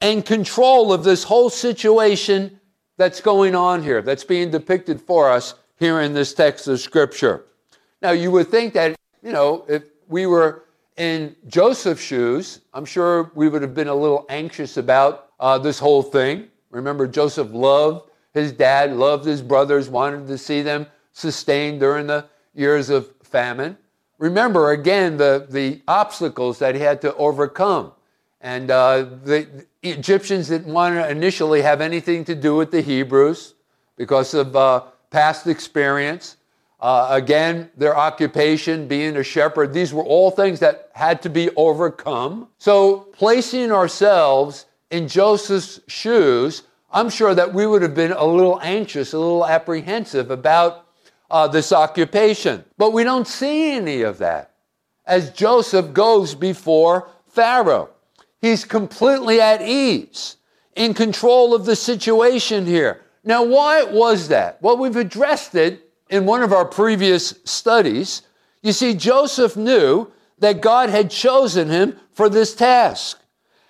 and 0.00 0.24
control 0.24 0.92
of 0.92 1.02
this 1.02 1.24
whole 1.24 1.48
situation 1.48 2.60
that's 2.98 3.20
going 3.20 3.54
on 3.54 3.82
here, 3.82 4.02
that's 4.02 4.24
being 4.24 4.50
depicted 4.50 5.00
for 5.00 5.30
us 5.30 5.54
here 5.78 6.00
in 6.00 6.12
this 6.12 6.34
text 6.34 6.68
of 6.68 6.78
Scripture. 6.80 7.46
Now, 8.02 8.10
you 8.10 8.30
would 8.30 8.48
think 8.48 8.74
that, 8.74 8.96
you 9.22 9.32
know, 9.32 9.64
if 9.68 9.84
we 10.08 10.26
were 10.26 10.64
in 10.96 11.34
Joseph's 11.46 12.02
shoes, 12.02 12.60
I'm 12.72 12.84
sure 12.84 13.30
we 13.34 13.48
would 13.48 13.62
have 13.62 13.74
been 13.74 13.88
a 13.88 13.94
little 13.94 14.26
anxious 14.28 14.76
about 14.76 15.30
uh, 15.40 15.58
this 15.58 15.78
whole 15.78 16.02
thing. 16.02 16.48
Remember, 16.70 17.06
Joseph 17.06 17.50
loved 17.52 18.10
his 18.34 18.52
dad, 18.52 18.92
loved 18.92 19.24
his 19.24 19.42
brothers, 19.42 19.88
wanted 19.88 20.26
to 20.26 20.38
see 20.38 20.62
them 20.62 20.86
sustained 21.12 21.80
during 21.80 22.06
the 22.06 22.26
years 22.54 22.90
of 22.90 23.10
famine. 23.22 23.76
Remember, 24.18 24.72
again, 24.72 25.16
the, 25.16 25.46
the 25.48 25.82
obstacles 25.88 26.58
that 26.58 26.74
he 26.74 26.80
had 26.80 27.00
to 27.02 27.14
overcome. 27.16 27.92
And 28.40 28.70
uh, 28.70 29.02
the, 29.24 29.48
the 29.52 29.66
Egyptians 29.82 30.48
didn't 30.48 30.72
want 30.72 30.94
to 30.94 31.08
initially 31.10 31.62
have 31.62 31.80
anything 31.80 32.24
to 32.26 32.34
do 32.34 32.54
with 32.56 32.70
the 32.70 32.80
Hebrews 32.80 33.54
because 33.96 34.34
of 34.34 34.54
uh, 34.54 34.84
past 35.10 35.46
experience. 35.46 36.36
Uh, 36.78 37.08
again, 37.10 37.70
their 37.76 37.96
occupation, 37.96 38.86
being 38.86 39.16
a 39.16 39.22
shepherd, 39.22 39.72
these 39.72 39.94
were 39.94 40.04
all 40.04 40.30
things 40.30 40.60
that 40.60 40.90
had 40.94 41.22
to 41.22 41.30
be 41.30 41.48
overcome. 41.56 42.48
So, 42.58 43.08
placing 43.12 43.72
ourselves 43.72 44.66
in 44.90 45.08
Joseph's 45.08 45.80
shoes, 45.88 46.64
I'm 46.92 47.08
sure 47.08 47.34
that 47.34 47.54
we 47.54 47.66
would 47.66 47.82
have 47.82 47.94
been 47.94 48.12
a 48.12 48.24
little 48.24 48.60
anxious, 48.62 49.12
a 49.12 49.18
little 49.18 49.46
apprehensive 49.46 50.30
about 50.30 50.86
uh, 51.30 51.48
this 51.48 51.72
occupation. 51.72 52.64
But 52.76 52.92
we 52.92 53.04
don't 53.04 53.26
see 53.26 53.72
any 53.72 54.02
of 54.02 54.18
that 54.18 54.52
as 55.06 55.30
Joseph 55.30 55.92
goes 55.92 56.34
before 56.34 57.08
Pharaoh. 57.28 57.90
He's 58.40 58.64
completely 58.64 59.40
at 59.40 59.62
ease, 59.62 60.36
in 60.74 60.94
control 60.94 61.54
of 61.54 61.64
the 61.64 61.76
situation 61.76 62.66
here. 62.66 63.00
Now, 63.24 63.42
why 63.44 63.82
was 63.82 64.28
that? 64.28 64.60
Well, 64.62 64.76
we've 64.76 64.96
addressed 64.96 65.54
it 65.54 65.85
in 66.08 66.26
one 66.26 66.42
of 66.42 66.52
our 66.52 66.64
previous 66.64 67.34
studies. 67.44 68.22
You 68.62 68.72
see, 68.72 68.94
Joseph 68.94 69.56
knew 69.56 70.10
that 70.38 70.60
God 70.60 70.90
had 70.90 71.10
chosen 71.10 71.68
him 71.68 71.98
for 72.12 72.28
this 72.28 72.54
task 72.54 73.20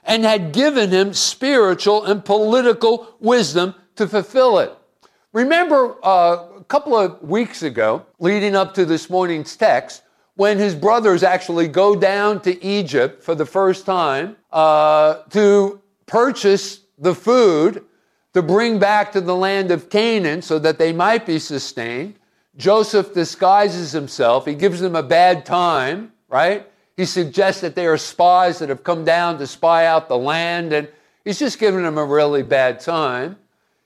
and 0.04 0.24
had 0.24 0.52
given 0.52 0.90
him 0.90 1.12
spiritual 1.12 2.04
and 2.04 2.24
political 2.24 3.14
wisdom 3.20 3.74
to 3.96 4.06
fulfill 4.06 4.58
it. 4.58 4.72
Remember 5.32 5.96
uh, 6.04 6.46
a 6.58 6.64
couple 6.64 6.96
of 6.96 7.20
weeks 7.22 7.62
ago, 7.62 8.06
leading 8.18 8.54
up 8.54 8.74
to 8.74 8.84
this 8.84 9.10
morning's 9.10 9.56
text, 9.56 10.02
when 10.34 10.58
his 10.58 10.74
brothers 10.74 11.22
actually 11.22 11.66
go 11.66 11.96
down 11.96 12.40
to 12.42 12.62
Egypt 12.64 13.22
for 13.22 13.34
the 13.34 13.46
first 13.46 13.86
time 13.86 14.36
uh, 14.52 15.22
to 15.30 15.80
purchase 16.06 16.80
the 16.98 17.14
food 17.14 17.84
to 18.34 18.42
bring 18.42 18.78
back 18.78 19.12
to 19.12 19.20
the 19.20 19.34
land 19.34 19.70
of 19.70 19.88
Canaan 19.88 20.42
so 20.42 20.58
that 20.58 20.78
they 20.78 20.92
might 20.92 21.24
be 21.24 21.38
sustained. 21.38 22.14
Joseph 22.56 23.12
disguises 23.12 23.92
himself. 23.92 24.46
He 24.46 24.54
gives 24.54 24.80
them 24.80 24.96
a 24.96 25.02
bad 25.02 25.44
time, 25.44 26.12
right? 26.28 26.66
He 26.96 27.04
suggests 27.04 27.60
that 27.60 27.74
they 27.74 27.86
are 27.86 27.98
spies 27.98 28.58
that 28.60 28.68
have 28.68 28.82
come 28.82 29.04
down 29.04 29.38
to 29.38 29.46
spy 29.46 29.86
out 29.86 30.08
the 30.08 30.16
land, 30.16 30.72
and 30.72 30.88
he's 31.24 31.38
just 31.38 31.58
giving 31.58 31.82
them 31.82 31.98
a 31.98 32.04
really 32.04 32.42
bad 32.42 32.80
time. 32.80 33.36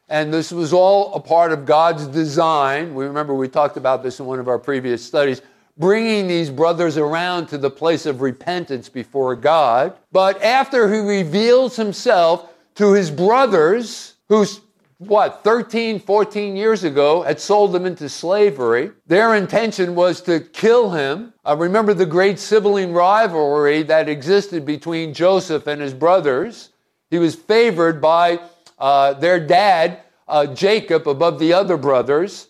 And 0.09 0.33
this 0.33 0.53
was 0.53 0.73
all 0.73 1.15
a 1.15 1.21
part 1.21 1.53
of 1.53 1.67
God's 1.67 2.07
design. 2.07 2.95
We 2.95 3.05
remember 3.05 3.35
we 3.35 3.49
talked 3.49 3.77
about 3.77 4.03
this 4.03 4.21
in 4.21 4.27
one 4.27 4.39
of 4.39 4.49
our 4.49 4.59
previous 4.59 5.05
studies 5.05 5.43
bringing 5.81 6.29
these 6.29 6.51
brothers 6.51 6.99
around 6.99 7.47
to 7.47 7.57
the 7.57 7.71
place 7.71 8.05
of 8.05 8.21
repentance 8.21 8.89
before 8.89 9.35
God. 9.35 9.97
But 10.13 10.43
after 10.43 10.93
he 10.93 11.01
reveals 11.01 11.75
himself 11.75 12.53
to 12.75 12.93
his 12.93 13.11
brothers, 13.11 14.15
who's 14.29 14.61
what, 15.01 15.43
13, 15.45 15.99
14 15.99 16.57
years 16.57 16.85
ago 16.85 17.23
had 17.23 17.41
sold 17.41 17.73
them 17.73 17.87
into 17.87 18.07
slavery. 18.07 18.91
Their 19.07 19.35
intention 19.35 19.95
was 19.95 20.21
to 20.23 20.41
kill 20.41 20.91
him. 20.91 21.33
Uh, 21.43 21.57
remember 21.59 21.95
the 21.95 22.05
great 22.05 22.39
sibling 22.39 22.93
rivalry 22.93 23.83
that 23.85 24.11
existed 24.11 24.67
between 24.67 25.15
Joseph 25.15 25.67
and 25.67 25.81
his 25.81 25.95
brothers. 25.95 26.69
He 27.11 27.19
was 27.19 27.35
favored 27.35 28.03
by 28.03 28.41
uh, 28.79 29.15
their 29.15 29.41
dad, 29.41 30.03
uh, 30.29 30.47
Jacob, 30.49 31.09
above 31.09 31.39
the 31.39 31.55
other 31.55 31.79
brothers. 31.79 32.49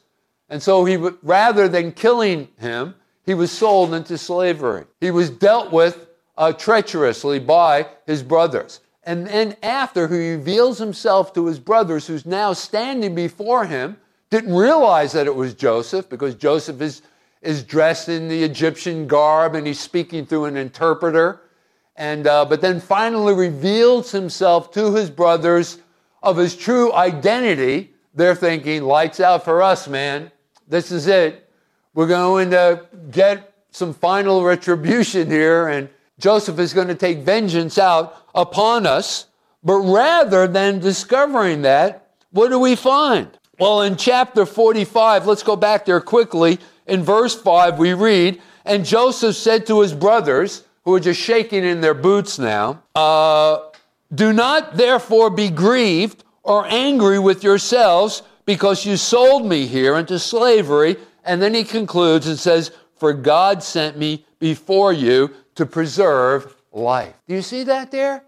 And 0.49 0.61
so 0.61 0.85
he, 0.85 0.97
rather 0.97 1.69
than 1.69 1.93
killing 1.93 2.49
him, 2.59 2.97
he 3.25 3.35
was 3.35 3.53
sold 3.53 3.95
into 3.95 4.19
slavery. 4.19 4.87
He 5.01 5.13
was 5.13 5.31
dealt 5.31 5.71
with 5.71 6.09
uh, 6.37 6.53
treacherously 6.53 7.39
by 7.39 7.87
his 8.07 8.25
brothers. 8.25 8.81
And 9.03 9.27
then 9.27 9.57
after 9.63 10.09
he 10.09 10.33
reveals 10.33 10.79
himself 10.79 11.33
to 11.35 11.47
his 11.47 11.59
brothers, 11.59 12.07
who's 12.07 12.27
now 12.27 12.53
standing 12.53 13.15
before 13.15 13.67
him, 13.67 13.97
didn't 14.29 14.55
realize 14.55 15.13
that 15.13 15.27
it 15.27 15.35
was 15.35 15.55
Joseph 15.55 16.09
because 16.09 16.35
Joseph 16.35 16.81
is, 16.81 17.03
is 17.43 17.65
dressed 17.65 18.09
in 18.09 18.29
the 18.29 18.43
Egyptian 18.43 19.07
garb 19.07 19.55
and 19.55 19.67
he's 19.67 19.81
speaking 19.81 20.27
through 20.27 20.45
an 20.45 20.57
interpreter. 20.57 21.41
And, 21.97 22.27
uh, 22.27 22.45
but 22.45 22.61
then 22.61 22.81
finally 22.81 23.35
reveals 23.35 24.13
himself 24.13 24.71
to 24.73 24.95
his 24.95 25.11
brothers 25.11 25.79
of 26.23 26.37
his 26.37 26.57
true 26.57 26.93
identity. 26.93 27.93
They're 28.15 28.35
thinking, 28.35 28.85
lights 28.85 29.21
out 29.21 29.45
for 29.45 29.63
us, 29.63 29.89
man. 29.89 30.31
This 30.69 30.93
is 30.93 31.07
it. 31.07 31.51
We're 31.95 32.07
going 32.07 32.51
to 32.51 32.87
get 33.11 33.53
some 33.73 33.93
final 33.93 34.45
retribution 34.45 35.31
here, 35.31 35.69
and 35.69 35.89
Joseph 36.21 36.59
is 36.59 36.73
going 36.73 36.89
to 36.89 36.95
take 36.95 37.19
vengeance 37.19 37.79
out 37.79 38.25
upon 38.35 38.87
us. 38.87 39.27
But 39.63 39.79
rather 39.79 40.47
than 40.47 40.79
discovering 40.79 41.63
that, 41.63 42.09
what 42.31 42.49
do 42.49 42.59
we 42.59 42.77
find? 42.77 43.29
Well, 43.59 43.83
in 43.83 43.97
chapter 43.97 44.47
45, 44.47 45.27
let's 45.27 45.43
go 45.43 45.57
back 45.57 45.85
there 45.85 46.01
quickly. 46.01 46.59
In 46.87 47.03
verse 47.03 47.35
5, 47.35 47.79
we 47.79 47.93
read, 47.93 48.41
And 48.65 48.85
Joseph 48.85 49.37
said 49.37 49.67
to 49.67 49.81
his 49.81 49.93
brothers, 49.93 50.65
who 50.85 50.95
are 50.95 51.01
just 51.01 51.21
shaking 51.21 51.65
in 51.65 51.81
their 51.81 51.95
boots 51.95 52.39
now, 52.39 52.83
uh, 52.95 53.59
Do 54.15 54.33
not 54.33 54.77
therefore 54.77 55.31
be 55.31 55.51
grieved 55.51 56.25
or 56.43 56.67
angry 56.67 57.19
with 57.19 57.45
yourselves 57.45 58.23
because 58.47 58.87
you 58.87 58.97
sold 58.97 59.47
me 59.47 59.67
here 59.67 59.97
into 59.97 60.19
slavery 60.19 60.97
and 61.25 61.41
then 61.41 61.55
he 61.55 61.65
concludes 61.65 62.27
and 62.27 62.39
says, 62.39 62.73
For 62.97 63.13
God 63.13 63.63
sent 63.63 63.99
me 63.99 64.25
before 64.39 64.93
you 64.93 65.35
to 65.55 65.67
preserve 65.67 66.55
life. 66.73 67.15
Do 67.29 67.35
you 67.35 67.43
see 67.43 67.65
that 67.65 67.91
there? 67.91 68.23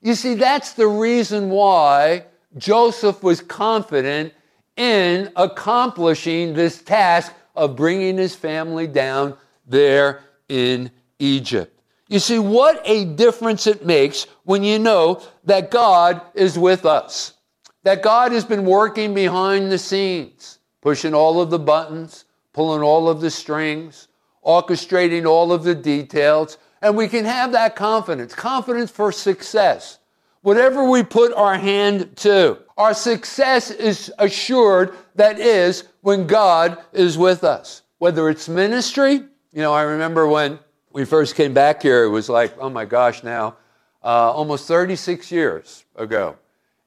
You 0.00 0.14
see, 0.14 0.34
that's 0.34 0.72
the 0.72 0.86
reason 0.86 1.50
why 1.50 2.24
Joseph 2.56 3.22
was 3.22 3.40
confident 3.40 4.32
in 4.76 5.32
accomplishing 5.36 6.54
this 6.54 6.80
task 6.80 7.32
of 7.56 7.74
bringing 7.74 8.16
his 8.16 8.34
family 8.34 8.86
down 8.86 9.36
there 9.66 10.22
in 10.48 10.90
Egypt. 11.18 11.74
You 12.08 12.20
see, 12.20 12.38
what 12.38 12.80
a 12.84 13.04
difference 13.04 13.66
it 13.66 13.84
makes 13.84 14.26
when 14.44 14.62
you 14.62 14.78
know 14.78 15.20
that 15.44 15.70
God 15.70 16.22
is 16.34 16.58
with 16.58 16.86
us, 16.86 17.34
that 17.82 18.02
God 18.02 18.32
has 18.32 18.44
been 18.44 18.64
working 18.64 19.12
behind 19.12 19.70
the 19.70 19.78
scenes, 19.78 20.58
pushing 20.80 21.12
all 21.12 21.40
of 21.40 21.50
the 21.50 21.58
buttons, 21.58 22.24
pulling 22.54 22.82
all 22.82 23.08
of 23.08 23.20
the 23.20 23.30
strings, 23.30 24.08
orchestrating 24.46 25.28
all 25.28 25.52
of 25.52 25.64
the 25.64 25.74
details, 25.74 26.56
and 26.82 26.96
we 26.96 27.08
can 27.08 27.24
have 27.24 27.52
that 27.52 27.76
confidence 27.76 28.34
confidence 28.34 28.90
for 28.90 29.12
success. 29.12 29.98
Whatever 30.42 30.88
we 30.88 31.02
put 31.02 31.32
our 31.34 31.56
hand 31.56 32.16
to, 32.18 32.58
our 32.76 32.94
success 32.94 33.70
is 33.70 34.12
assured, 34.18 34.94
that 35.16 35.40
is, 35.40 35.84
when 36.00 36.26
God 36.26 36.78
is 36.92 37.18
with 37.18 37.42
us. 37.42 37.82
Whether 37.98 38.28
it's 38.28 38.48
ministry, 38.48 39.14
you 39.14 39.62
know, 39.62 39.72
I 39.72 39.82
remember 39.82 40.28
when 40.28 40.60
we 40.92 41.04
first 41.04 41.34
came 41.34 41.52
back 41.52 41.82
here, 41.82 42.04
it 42.04 42.08
was 42.08 42.28
like, 42.28 42.56
oh 42.58 42.70
my 42.70 42.84
gosh, 42.84 43.24
now, 43.24 43.56
uh, 44.04 44.32
almost 44.32 44.68
36 44.68 45.32
years 45.32 45.84
ago. 45.96 46.36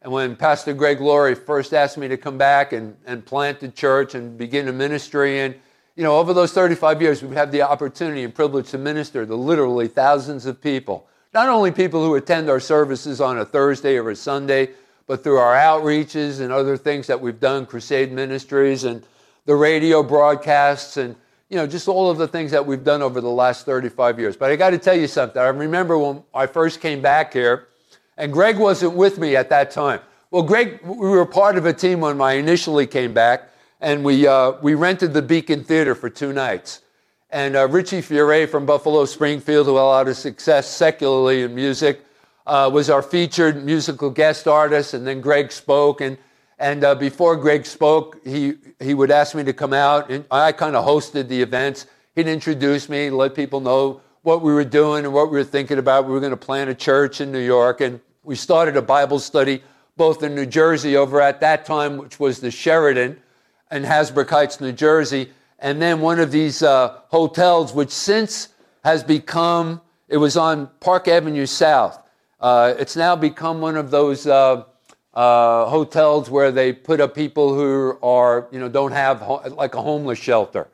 And 0.02 0.12
when 0.12 0.36
Pastor 0.36 0.74
Greg 0.74 1.02
Laurie 1.02 1.36
first 1.36 1.74
asked 1.74 1.98
me 1.98 2.08
to 2.08 2.18
come 2.18 2.38
back 2.38 2.74
and, 2.74 2.96
and 3.06 3.24
plant 3.26 3.60
the 3.60 3.68
church 3.68 4.16
and 4.16 4.38
begin 4.38 4.68
a 4.70 4.74
ministry, 4.74 5.42
and 5.42 5.56
you 5.96 6.04
know, 6.04 6.18
over 6.18 6.34
those 6.34 6.54
35 6.54 7.02
years, 7.02 7.22
we've 7.22 7.34
had 7.34 7.52
the 7.52 7.62
opportunity 7.62 8.24
and 8.24 8.34
privilege 8.34 8.70
to 8.72 8.78
minister 8.78 9.26
to 9.26 9.36
literally 9.36 9.88
thousands 9.88 10.46
of 10.46 10.62
people. 10.62 11.08
Not 11.34 11.50
only 11.50 11.72
people 11.72 12.04
who 12.04 12.16
attend 12.16 12.50
our 12.50 12.60
services 12.60 13.22
on 13.22 13.38
a 13.40 13.46
Thursday 13.46 13.98
or 13.98 14.10
a 14.10 14.16
Sunday, 14.16 14.70
but 15.08 15.24
through 15.24 15.38
our 15.38 15.56
outreaches 15.56 16.40
and 16.40 16.52
other 16.52 16.78
things 16.78 17.08
that 17.08 17.20
we've 17.20 17.40
done, 17.40 17.66
crusade 17.66 18.12
ministries 18.12 18.84
and 18.84 19.04
the 19.46 19.56
radio 19.56 20.04
broadcasts 20.04 20.98
and 20.98 21.16
you 21.52 21.58
know, 21.58 21.68
just 21.68 21.90
all 21.90 22.10
of 22.10 22.18
the 22.18 22.30
things 22.30 22.50
that 22.52 22.66
we've 22.66 22.86
done 22.86 23.02
over 23.02 23.20
the 23.20 23.30
last 23.30 23.66
35 23.66 24.18
years. 24.18 24.38
But 24.38 24.52
I 24.52 24.56
got 24.56 24.70
to 24.70 24.78
tell 24.78 24.96
you 24.96 25.06
something. 25.06 25.42
I 25.42 25.48
remember 25.48 25.98
when 25.98 26.24
I 26.34 26.48
first 26.48 26.80
came 26.80 27.02
back 27.02 27.34
here, 27.34 27.68
and 28.18 28.32
Greg 28.32 28.58
wasn't 28.58 28.94
with 28.94 29.20
me 29.20 29.36
at 29.36 29.50
that 29.50 29.70
time. 29.70 30.00
Well, 30.32 30.44
Greg, 30.44 30.80
we 30.82 31.10
were 31.10 31.26
part 31.26 31.58
of 31.58 31.66
a 31.66 31.74
team 31.74 32.00
when 32.00 32.22
I 32.22 32.34
initially 32.34 32.88
came 32.88 33.14
back, 33.14 33.50
and 33.82 34.06
we, 34.06 34.28
uh, 34.28 34.54
we 34.62 34.76
rented 34.76 35.14
the 35.14 35.22
Beacon 35.22 35.64
Theater 35.64 35.96
for 35.96 36.10
two 36.10 36.32
nights. 36.32 36.82
And 37.32 37.56
uh, 37.56 37.68
Richie 37.68 38.02
Furay 38.02 38.48
from 38.48 38.66
Buffalo 38.66 39.06
Springfield, 39.06 39.66
who 39.66 39.76
had 39.76 39.82
a 39.82 39.86
lot 39.86 40.08
of 40.08 40.18
success 40.18 40.70
secularly 40.70 41.44
in 41.44 41.56
music, 41.56 42.02
uh, 42.46 42.70
was 42.72 42.90
our 42.90 43.02
featured 43.02 43.64
musical 43.64 44.10
guest 44.10 44.48
artist. 44.48 44.94
And 44.94 45.06
then 45.08 45.22
Greg 45.22 45.52
spoke, 45.52 46.02
and 46.02 46.18
and 46.60 46.84
uh, 46.84 46.94
before 46.94 47.38
Greg 47.38 47.66
spoke, 47.66 48.24
he, 48.24 48.54
he 48.80 48.94
would 48.94 49.10
ask 49.10 49.34
me 49.34 49.44
to 49.46 49.54
come 49.54 49.74
out, 49.74 50.12
and 50.12 50.24
I 50.30 50.52
kind 50.52 50.76
of 50.76 50.86
hosted 50.86 51.28
the 51.28 51.42
events. 51.42 51.88
He'd 52.14 52.28
introduce 52.28 52.88
me, 52.88 53.10
let 53.10 53.34
people 53.34 53.62
know 53.62 54.02
what 54.22 54.44
we 54.44 54.54
were 54.54 54.64
doing 54.64 55.06
and 55.06 55.12
what 55.12 55.32
we 55.32 55.40
were 55.40 55.44
thinking 55.44 55.80
about. 55.80 56.06
We 56.06 56.12
were 56.12 56.20
going 56.20 56.30
to 56.30 56.38
plant 56.38 56.70
a 56.70 56.76
church 56.76 57.20
in 57.20 57.32
New 57.32 57.40
York, 57.40 57.82
and 57.82 58.00
we 58.24 58.36
started 58.36 58.78
a 58.78 58.82
Bible 58.84 59.18
study 59.18 59.64
both 59.98 60.22
in 60.22 60.36
New 60.36 60.46
Jersey 60.46 60.96
over 60.96 61.20
at 61.20 61.40
that 61.40 61.66
time, 61.66 61.98
which 61.98 62.20
was 62.20 62.40
the 62.40 62.52
Sheraton 62.52 63.20
in 63.72 63.84
Hasbrouck 63.84 64.30
Heights, 64.30 64.60
New 64.60 64.72
Jersey, 64.72 65.32
and 65.60 65.82
then 65.82 66.02
one 66.02 66.20
of 66.20 66.32
these 66.32 66.64
uh, 66.64 67.00
hotels, 67.10 67.74
which 67.74 67.92
since 67.92 68.50
has 68.84 69.04
become, 69.04 69.82
it 70.10 70.18
was 70.18 70.36
on 70.36 70.68
Park 70.80 71.08
Avenue 71.08 71.46
South. 71.46 72.00
Uh, 72.40 72.74
it's 72.78 72.96
now 72.96 73.16
become 73.16 73.62
one 73.62 73.78
of 73.78 73.92
those 73.92 74.26
uh, 74.26 74.64
uh, 75.14 75.66
hotels 75.66 76.30
where 76.30 76.52
they 76.52 76.74
put 76.74 77.00
up 77.00 77.14
people 77.14 77.54
who 77.54 77.98
are, 78.02 78.48
you 78.52 78.60
know, 78.60 78.68
don't 78.68 78.92
have 78.92 79.20
ho- 79.20 79.44
like 79.56 79.76
a 79.76 79.82
homeless 79.82 80.18
shelter. 80.18 80.68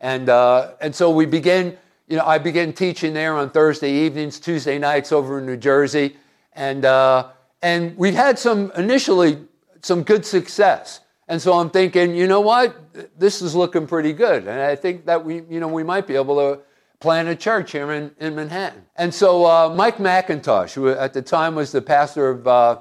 And, 0.00 0.28
uh, 0.28 0.72
and 0.80 0.94
so 0.94 1.10
we 1.10 1.26
began, 1.26 1.76
you 2.08 2.16
know, 2.16 2.24
I 2.24 2.38
began 2.38 2.72
teaching 2.72 3.14
there 3.14 3.34
on 3.34 3.50
Thursday 3.50 3.92
evenings, 3.92 4.40
Tuesday 4.40 4.78
nights 4.78 5.12
over 5.12 5.38
in 5.38 5.46
New 5.46 5.56
Jersey. 5.56 6.16
And, 6.52 6.84
uh, 6.84 7.28
and 7.62 7.96
we 7.96 8.12
had 8.12 8.38
some 8.38 8.72
initially 8.76 9.38
some 9.80 10.02
good 10.02 10.24
success. 10.24 11.00
And 11.28 11.40
so 11.40 11.54
I'm 11.54 11.70
thinking, 11.70 12.14
you 12.14 12.26
know 12.26 12.40
what? 12.40 12.76
This 13.18 13.40
is 13.40 13.54
looking 13.54 13.86
pretty 13.86 14.12
good. 14.12 14.46
And 14.46 14.60
I 14.60 14.76
think 14.76 15.06
that 15.06 15.24
we, 15.24 15.42
you 15.48 15.60
know, 15.60 15.68
we 15.68 15.82
might 15.82 16.06
be 16.06 16.16
able 16.16 16.36
to 16.36 16.60
plant 17.00 17.28
a 17.28 17.36
church 17.36 17.72
here 17.72 17.92
in, 17.92 18.10
in 18.18 18.34
Manhattan. 18.34 18.84
And 18.96 19.12
so 19.12 19.44
uh, 19.44 19.72
Mike 19.74 19.98
MacIntosh, 19.98 20.74
who 20.74 20.88
at 20.88 21.12
the 21.12 21.22
time 21.22 21.54
was 21.54 21.72
the 21.72 21.82
pastor 21.82 22.30
of 22.30 22.46
uh, 22.46 22.78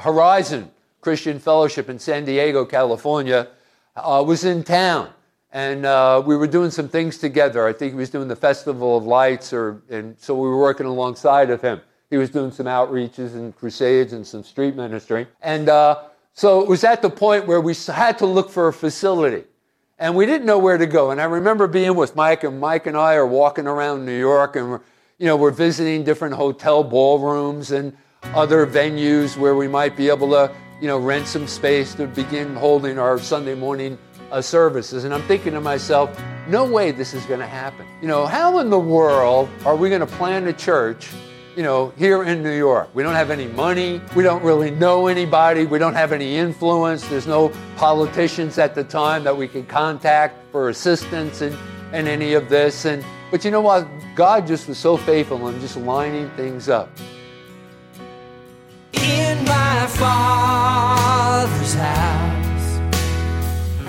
Horizon 0.00 0.70
Christian 1.00 1.38
Fellowship 1.38 1.88
in 1.88 1.98
San 1.98 2.24
Diego, 2.24 2.64
California, 2.64 3.48
uh, 3.96 4.22
was 4.26 4.44
in 4.44 4.62
town. 4.62 5.10
And 5.52 5.86
uh, 5.86 6.22
we 6.24 6.36
were 6.36 6.46
doing 6.46 6.70
some 6.70 6.88
things 6.88 7.16
together. 7.16 7.66
I 7.66 7.72
think 7.72 7.92
he 7.92 7.98
was 7.98 8.10
doing 8.10 8.28
the 8.28 8.36
Festival 8.36 8.98
of 8.98 9.04
Lights, 9.04 9.52
or, 9.52 9.82
and 9.88 10.18
so 10.18 10.34
we 10.34 10.46
were 10.46 10.58
working 10.58 10.86
alongside 10.86 11.48
of 11.48 11.62
him. 11.62 11.80
He 12.10 12.16
was 12.18 12.30
doing 12.30 12.50
some 12.50 12.66
outreaches 12.66 13.34
and 13.34 13.56
crusades 13.56 14.12
and 14.12 14.26
some 14.26 14.42
street 14.42 14.76
ministry. 14.76 15.26
And 15.40 15.68
uh, 15.68 16.04
so 16.38 16.60
it 16.60 16.68
was 16.68 16.84
at 16.84 17.02
the 17.02 17.10
point 17.10 17.48
where 17.48 17.60
we 17.60 17.74
had 17.74 18.18
to 18.18 18.26
look 18.26 18.48
for 18.48 18.68
a 18.68 18.72
facility. 18.72 19.42
And 19.98 20.14
we 20.14 20.24
didn't 20.24 20.46
know 20.46 20.60
where 20.60 20.78
to 20.78 20.86
go. 20.86 21.10
And 21.10 21.20
I 21.20 21.24
remember 21.24 21.66
being 21.66 21.96
with 21.96 22.14
Mike, 22.14 22.44
and 22.44 22.60
Mike 22.60 22.86
and 22.86 22.96
I 22.96 23.14
are 23.14 23.26
walking 23.26 23.66
around 23.66 24.06
New 24.06 24.16
York, 24.16 24.54
and 24.54 24.70
we're, 24.70 24.80
you 25.18 25.26
know, 25.26 25.34
we're 25.34 25.50
visiting 25.50 26.04
different 26.04 26.36
hotel 26.36 26.84
ballrooms 26.84 27.72
and 27.72 27.92
other 28.36 28.68
venues 28.68 29.36
where 29.36 29.56
we 29.56 29.66
might 29.66 29.96
be 29.96 30.08
able 30.08 30.30
to, 30.30 30.54
you 30.80 30.86
know, 30.86 30.98
rent 30.98 31.26
some 31.26 31.48
space 31.48 31.92
to 31.96 32.06
begin 32.06 32.54
holding 32.54 33.00
our 33.00 33.18
Sunday 33.18 33.56
morning 33.56 33.98
uh, 34.30 34.40
services. 34.40 35.02
And 35.02 35.12
I'm 35.12 35.22
thinking 35.22 35.54
to 35.54 35.60
myself, 35.60 36.16
no 36.46 36.64
way 36.64 36.92
this 36.92 37.14
is 37.14 37.24
going 37.24 37.40
to 37.40 37.48
happen. 37.48 37.84
You 38.00 38.06
know, 38.06 38.26
how 38.26 38.60
in 38.60 38.70
the 38.70 38.78
world 38.78 39.48
are 39.64 39.74
we 39.74 39.88
going 39.88 40.02
to 40.02 40.06
plan 40.06 40.46
a 40.46 40.52
church, 40.52 41.10
you 41.58 41.64
know, 41.64 41.92
here 41.96 42.22
in 42.22 42.40
New 42.40 42.56
York? 42.56 42.88
We 42.94 43.02
don't 43.02 43.16
have 43.16 43.32
any 43.32 43.48
money. 43.48 44.00
We 44.14 44.22
don't 44.22 44.44
really 44.44 44.70
know 44.70 45.08
anybody. 45.08 45.66
We 45.66 45.80
don't 45.80 45.94
have 45.94 46.12
any 46.12 46.36
influence. 46.36 47.04
There's 47.08 47.26
no 47.26 47.50
politicians 47.74 48.58
at 48.58 48.76
the 48.76 48.84
time 48.84 49.24
that 49.24 49.36
we 49.36 49.48
can 49.48 49.66
contact 49.66 50.36
for 50.52 50.68
assistance 50.68 51.42
in, 51.42 51.52
in 51.92 52.06
any 52.06 52.34
of 52.34 52.48
this. 52.48 52.84
And 52.84 53.04
but 53.32 53.44
you 53.44 53.50
know 53.50 53.60
what? 53.60 53.88
God 54.14 54.46
just 54.46 54.68
was 54.68 54.78
so 54.78 54.96
faithful 54.96 55.48
in 55.48 55.60
just 55.60 55.76
lining 55.76 56.30
things 56.36 56.68
up 56.68 56.90
in 58.92 59.44
my 59.44 59.86
father's 59.88 61.74
house. 61.74 62.78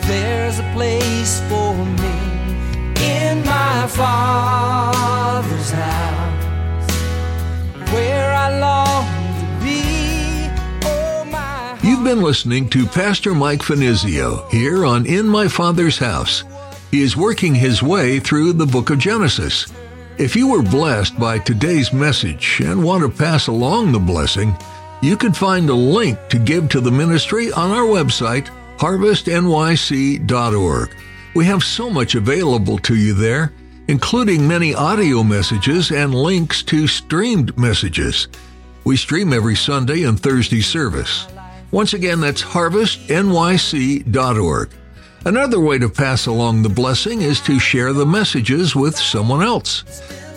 There's 0.08 0.58
a 0.58 0.72
place 0.74 1.40
for 1.42 1.76
me 1.86 2.18
in 3.00 3.46
my 3.46 3.86
father's 3.86 5.70
house 5.70 6.19
You've 11.84 12.04
been 12.04 12.22
listening 12.22 12.70
to 12.70 12.86
Pastor 12.86 13.34
Mike 13.34 13.62
Finizio 13.62 14.50
here 14.50 14.86
on 14.86 15.06
In 15.06 15.28
My 15.28 15.48
Father's 15.48 15.98
House. 15.98 16.44
He 16.92 17.02
is 17.02 17.18
working 17.18 17.56
his 17.56 17.84
way 17.84 18.20
through 18.20 18.54
the 18.54 18.66
book 18.66 18.90
of 18.90 19.00
Genesis. 19.00 19.68
If 20.18 20.36
you 20.36 20.48
were 20.48 20.62
blessed 20.62 21.18
by 21.20 21.40
today's 21.40 21.94
message 21.94 22.62
and 22.64 22.84
want 22.84 23.04
to 23.04 23.10
pass 23.10 23.48
along 23.48 23.92
the 23.92 24.00
blessing, 24.00 24.56
you 25.02 25.18
can 25.18 25.34
find 25.34 25.70
a 25.70 25.74
link 25.74 26.18
to 26.30 26.40
give 26.40 26.70
to 26.70 26.82
the 26.82 26.92
ministry 26.92 27.52
on 27.52 27.72
our 27.72 27.86
website, 27.86 28.48
harvestnyc.org. 28.78 30.96
We 31.36 31.46
have 31.46 31.64
so 31.64 31.90
much 31.90 32.16
available 32.16 32.80
to 32.80 32.96
you 32.96 33.14
there, 33.14 33.54
including 33.90 34.48
many 34.48 34.74
audio 34.76 35.24
messages 35.24 35.90
and 35.90 36.14
links 36.14 36.62
to 36.62 36.86
streamed 36.86 37.58
messages. 37.58 38.28
We 38.84 38.96
stream 38.96 39.34
every 39.34 39.56
Sunday 39.56 40.04
and 40.04 40.20
Thursday 40.20 40.62
service. 40.62 41.26
Once 41.72 41.94
again, 41.94 42.20
that's 42.20 42.44
harvestnyc.org. 42.44 44.70
Another 45.26 45.60
way 45.60 45.80
to 45.80 45.90
pass 45.90 46.28
along 46.28 46.62
the 46.62 46.70
blessing 46.70 47.24
is 47.24 47.42
to 47.42 47.60
share 47.60 47.92
the 47.92 48.06
messages 48.06 48.76
with 48.76 48.96
someone 48.96 49.42
else. 49.42 49.84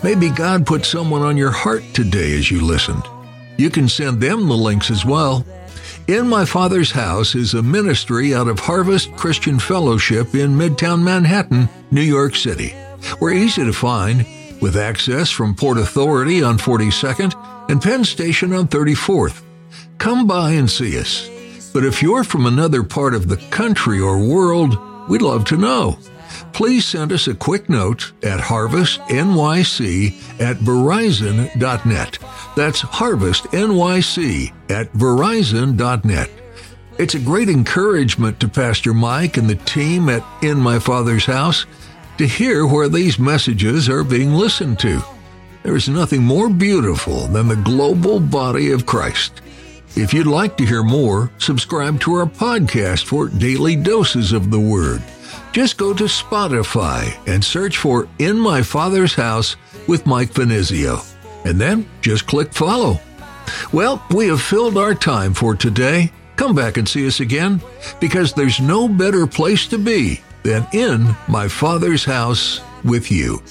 Maybe 0.03 0.31
God 0.31 0.65
put 0.65 0.83
someone 0.83 1.21
on 1.21 1.37
your 1.37 1.51
heart 1.51 1.83
today 1.93 2.35
as 2.35 2.49
you 2.49 2.59
listened. 2.59 3.03
You 3.57 3.69
can 3.69 3.87
send 3.87 4.19
them 4.19 4.47
the 4.47 4.57
links 4.57 4.89
as 4.89 5.05
well. 5.05 5.45
In 6.07 6.27
My 6.27 6.43
Father's 6.43 6.89
House 6.89 7.35
is 7.35 7.53
a 7.53 7.61
ministry 7.61 8.33
out 8.33 8.47
of 8.47 8.59
Harvest 8.59 9.15
Christian 9.15 9.59
Fellowship 9.59 10.33
in 10.33 10.57
Midtown 10.57 11.03
Manhattan, 11.03 11.69
New 11.91 12.01
York 12.01 12.35
City. 12.35 12.73
We're 13.19 13.33
easy 13.33 13.63
to 13.63 13.73
find, 13.73 14.25
with 14.61 14.77
access 14.77 15.29
from 15.29 15.55
Port 15.55 15.77
Authority 15.77 16.43
on 16.43 16.57
42nd 16.57 17.69
and 17.69 17.81
Penn 17.81 18.03
Station 18.03 18.53
on 18.53 18.67
34th. 18.67 19.41
Come 19.97 20.27
by 20.27 20.51
and 20.51 20.69
see 20.69 20.99
us. 20.99 21.29
But 21.73 21.85
if 21.85 22.01
you're 22.01 22.23
from 22.23 22.45
another 22.45 22.83
part 22.83 23.13
of 23.13 23.27
the 23.27 23.37
country 23.49 23.99
or 23.99 24.19
world, 24.19 24.77
we'd 25.09 25.21
love 25.21 25.45
to 25.45 25.57
know 25.57 25.97
please 26.53 26.85
send 26.85 27.11
us 27.11 27.27
a 27.27 27.33
quick 27.33 27.67
note 27.69 28.13
at 28.23 28.39
harvestnyc 28.39 30.13
at 30.39 30.57
verizon.net. 30.57 32.19
That's 32.55 32.81
harvestnyc 32.81 34.53
at 34.69 34.93
verizon.net. 34.93 36.29
It's 36.99 37.15
a 37.15 37.19
great 37.19 37.49
encouragement 37.49 38.39
to 38.39 38.47
Pastor 38.47 38.93
Mike 38.93 39.37
and 39.37 39.49
the 39.49 39.55
team 39.55 40.09
at 40.09 40.23
In 40.43 40.59
My 40.59 40.77
Father's 40.77 41.25
House 41.25 41.65
to 42.17 42.27
hear 42.27 42.65
where 42.65 42.89
these 42.89 43.17
messages 43.17 43.89
are 43.89 44.03
being 44.03 44.33
listened 44.33 44.79
to. 44.79 45.01
There 45.63 45.75
is 45.75 45.89
nothing 45.89 46.21
more 46.21 46.49
beautiful 46.49 47.27
than 47.27 47.47
the 47.47 47.55
global 47.55 48.19
body 48.19 48.71
of 48.71 48.85
Christ. 48.85 49.41
If 49.95 50.13
you'd 50.13 50.27
like 50.27 50.57
to 50.57 50.65
hear 50.65 50.83
more, 50.83 51.31
subscribe 51.37 51.99
to 52.01 52.13
our 52.15 52.25
podcast 52.25 53.05
for 53.05 53.29
daily 53.29 53.75
doses 53.75 54.31
of 54.31 54.51
the 54.51 54.59
Word. 54.59 55.01
Just 55.51 55.77
go 55.77 55.93
to 55.93 56.05
Spotify 56.05 57.15
and 57.27 57.43
search 57.43 57.77
for 57.77 58.07
In 58.19 58.37
My 58.37 58.61
Father's 58.61 59.13
House 59.13 59.55
with 59.87 60.05
Mike 60.05 60.31
Finizio, 60.31 61.05
and 61.45 61.61
then 61.61 61.87
just 62.01 62.25
click 62.25 62.53
follow. 62.53 62.99
Well, 63.71 64.03
we 64.09 64.27
have 64.27 64.41
filled 64.41 64.77
our 64.77 64.95
time 64.95 65.33
for 65.33 65.55
today. 65.55 66.11
Come 66.35 66.55
back 66.55 66.77
and 66.77 66.89
see 66.89 67.05
us 67.05 67.19
again, 67.19 67.61
because 67.99 68.33
there's 68.33 68.59
no 68.59 68.87
better 68.87 69.27
place 69.27 69.67
to 69.67 69.77
be 69.77 70.21
than 70.43 70.67
in 70.73 71.15
my 71.27 71.47
Father's 71.47 72.05
house 72.05 72.61
with 72.83 73.11
you. 73.11 73.41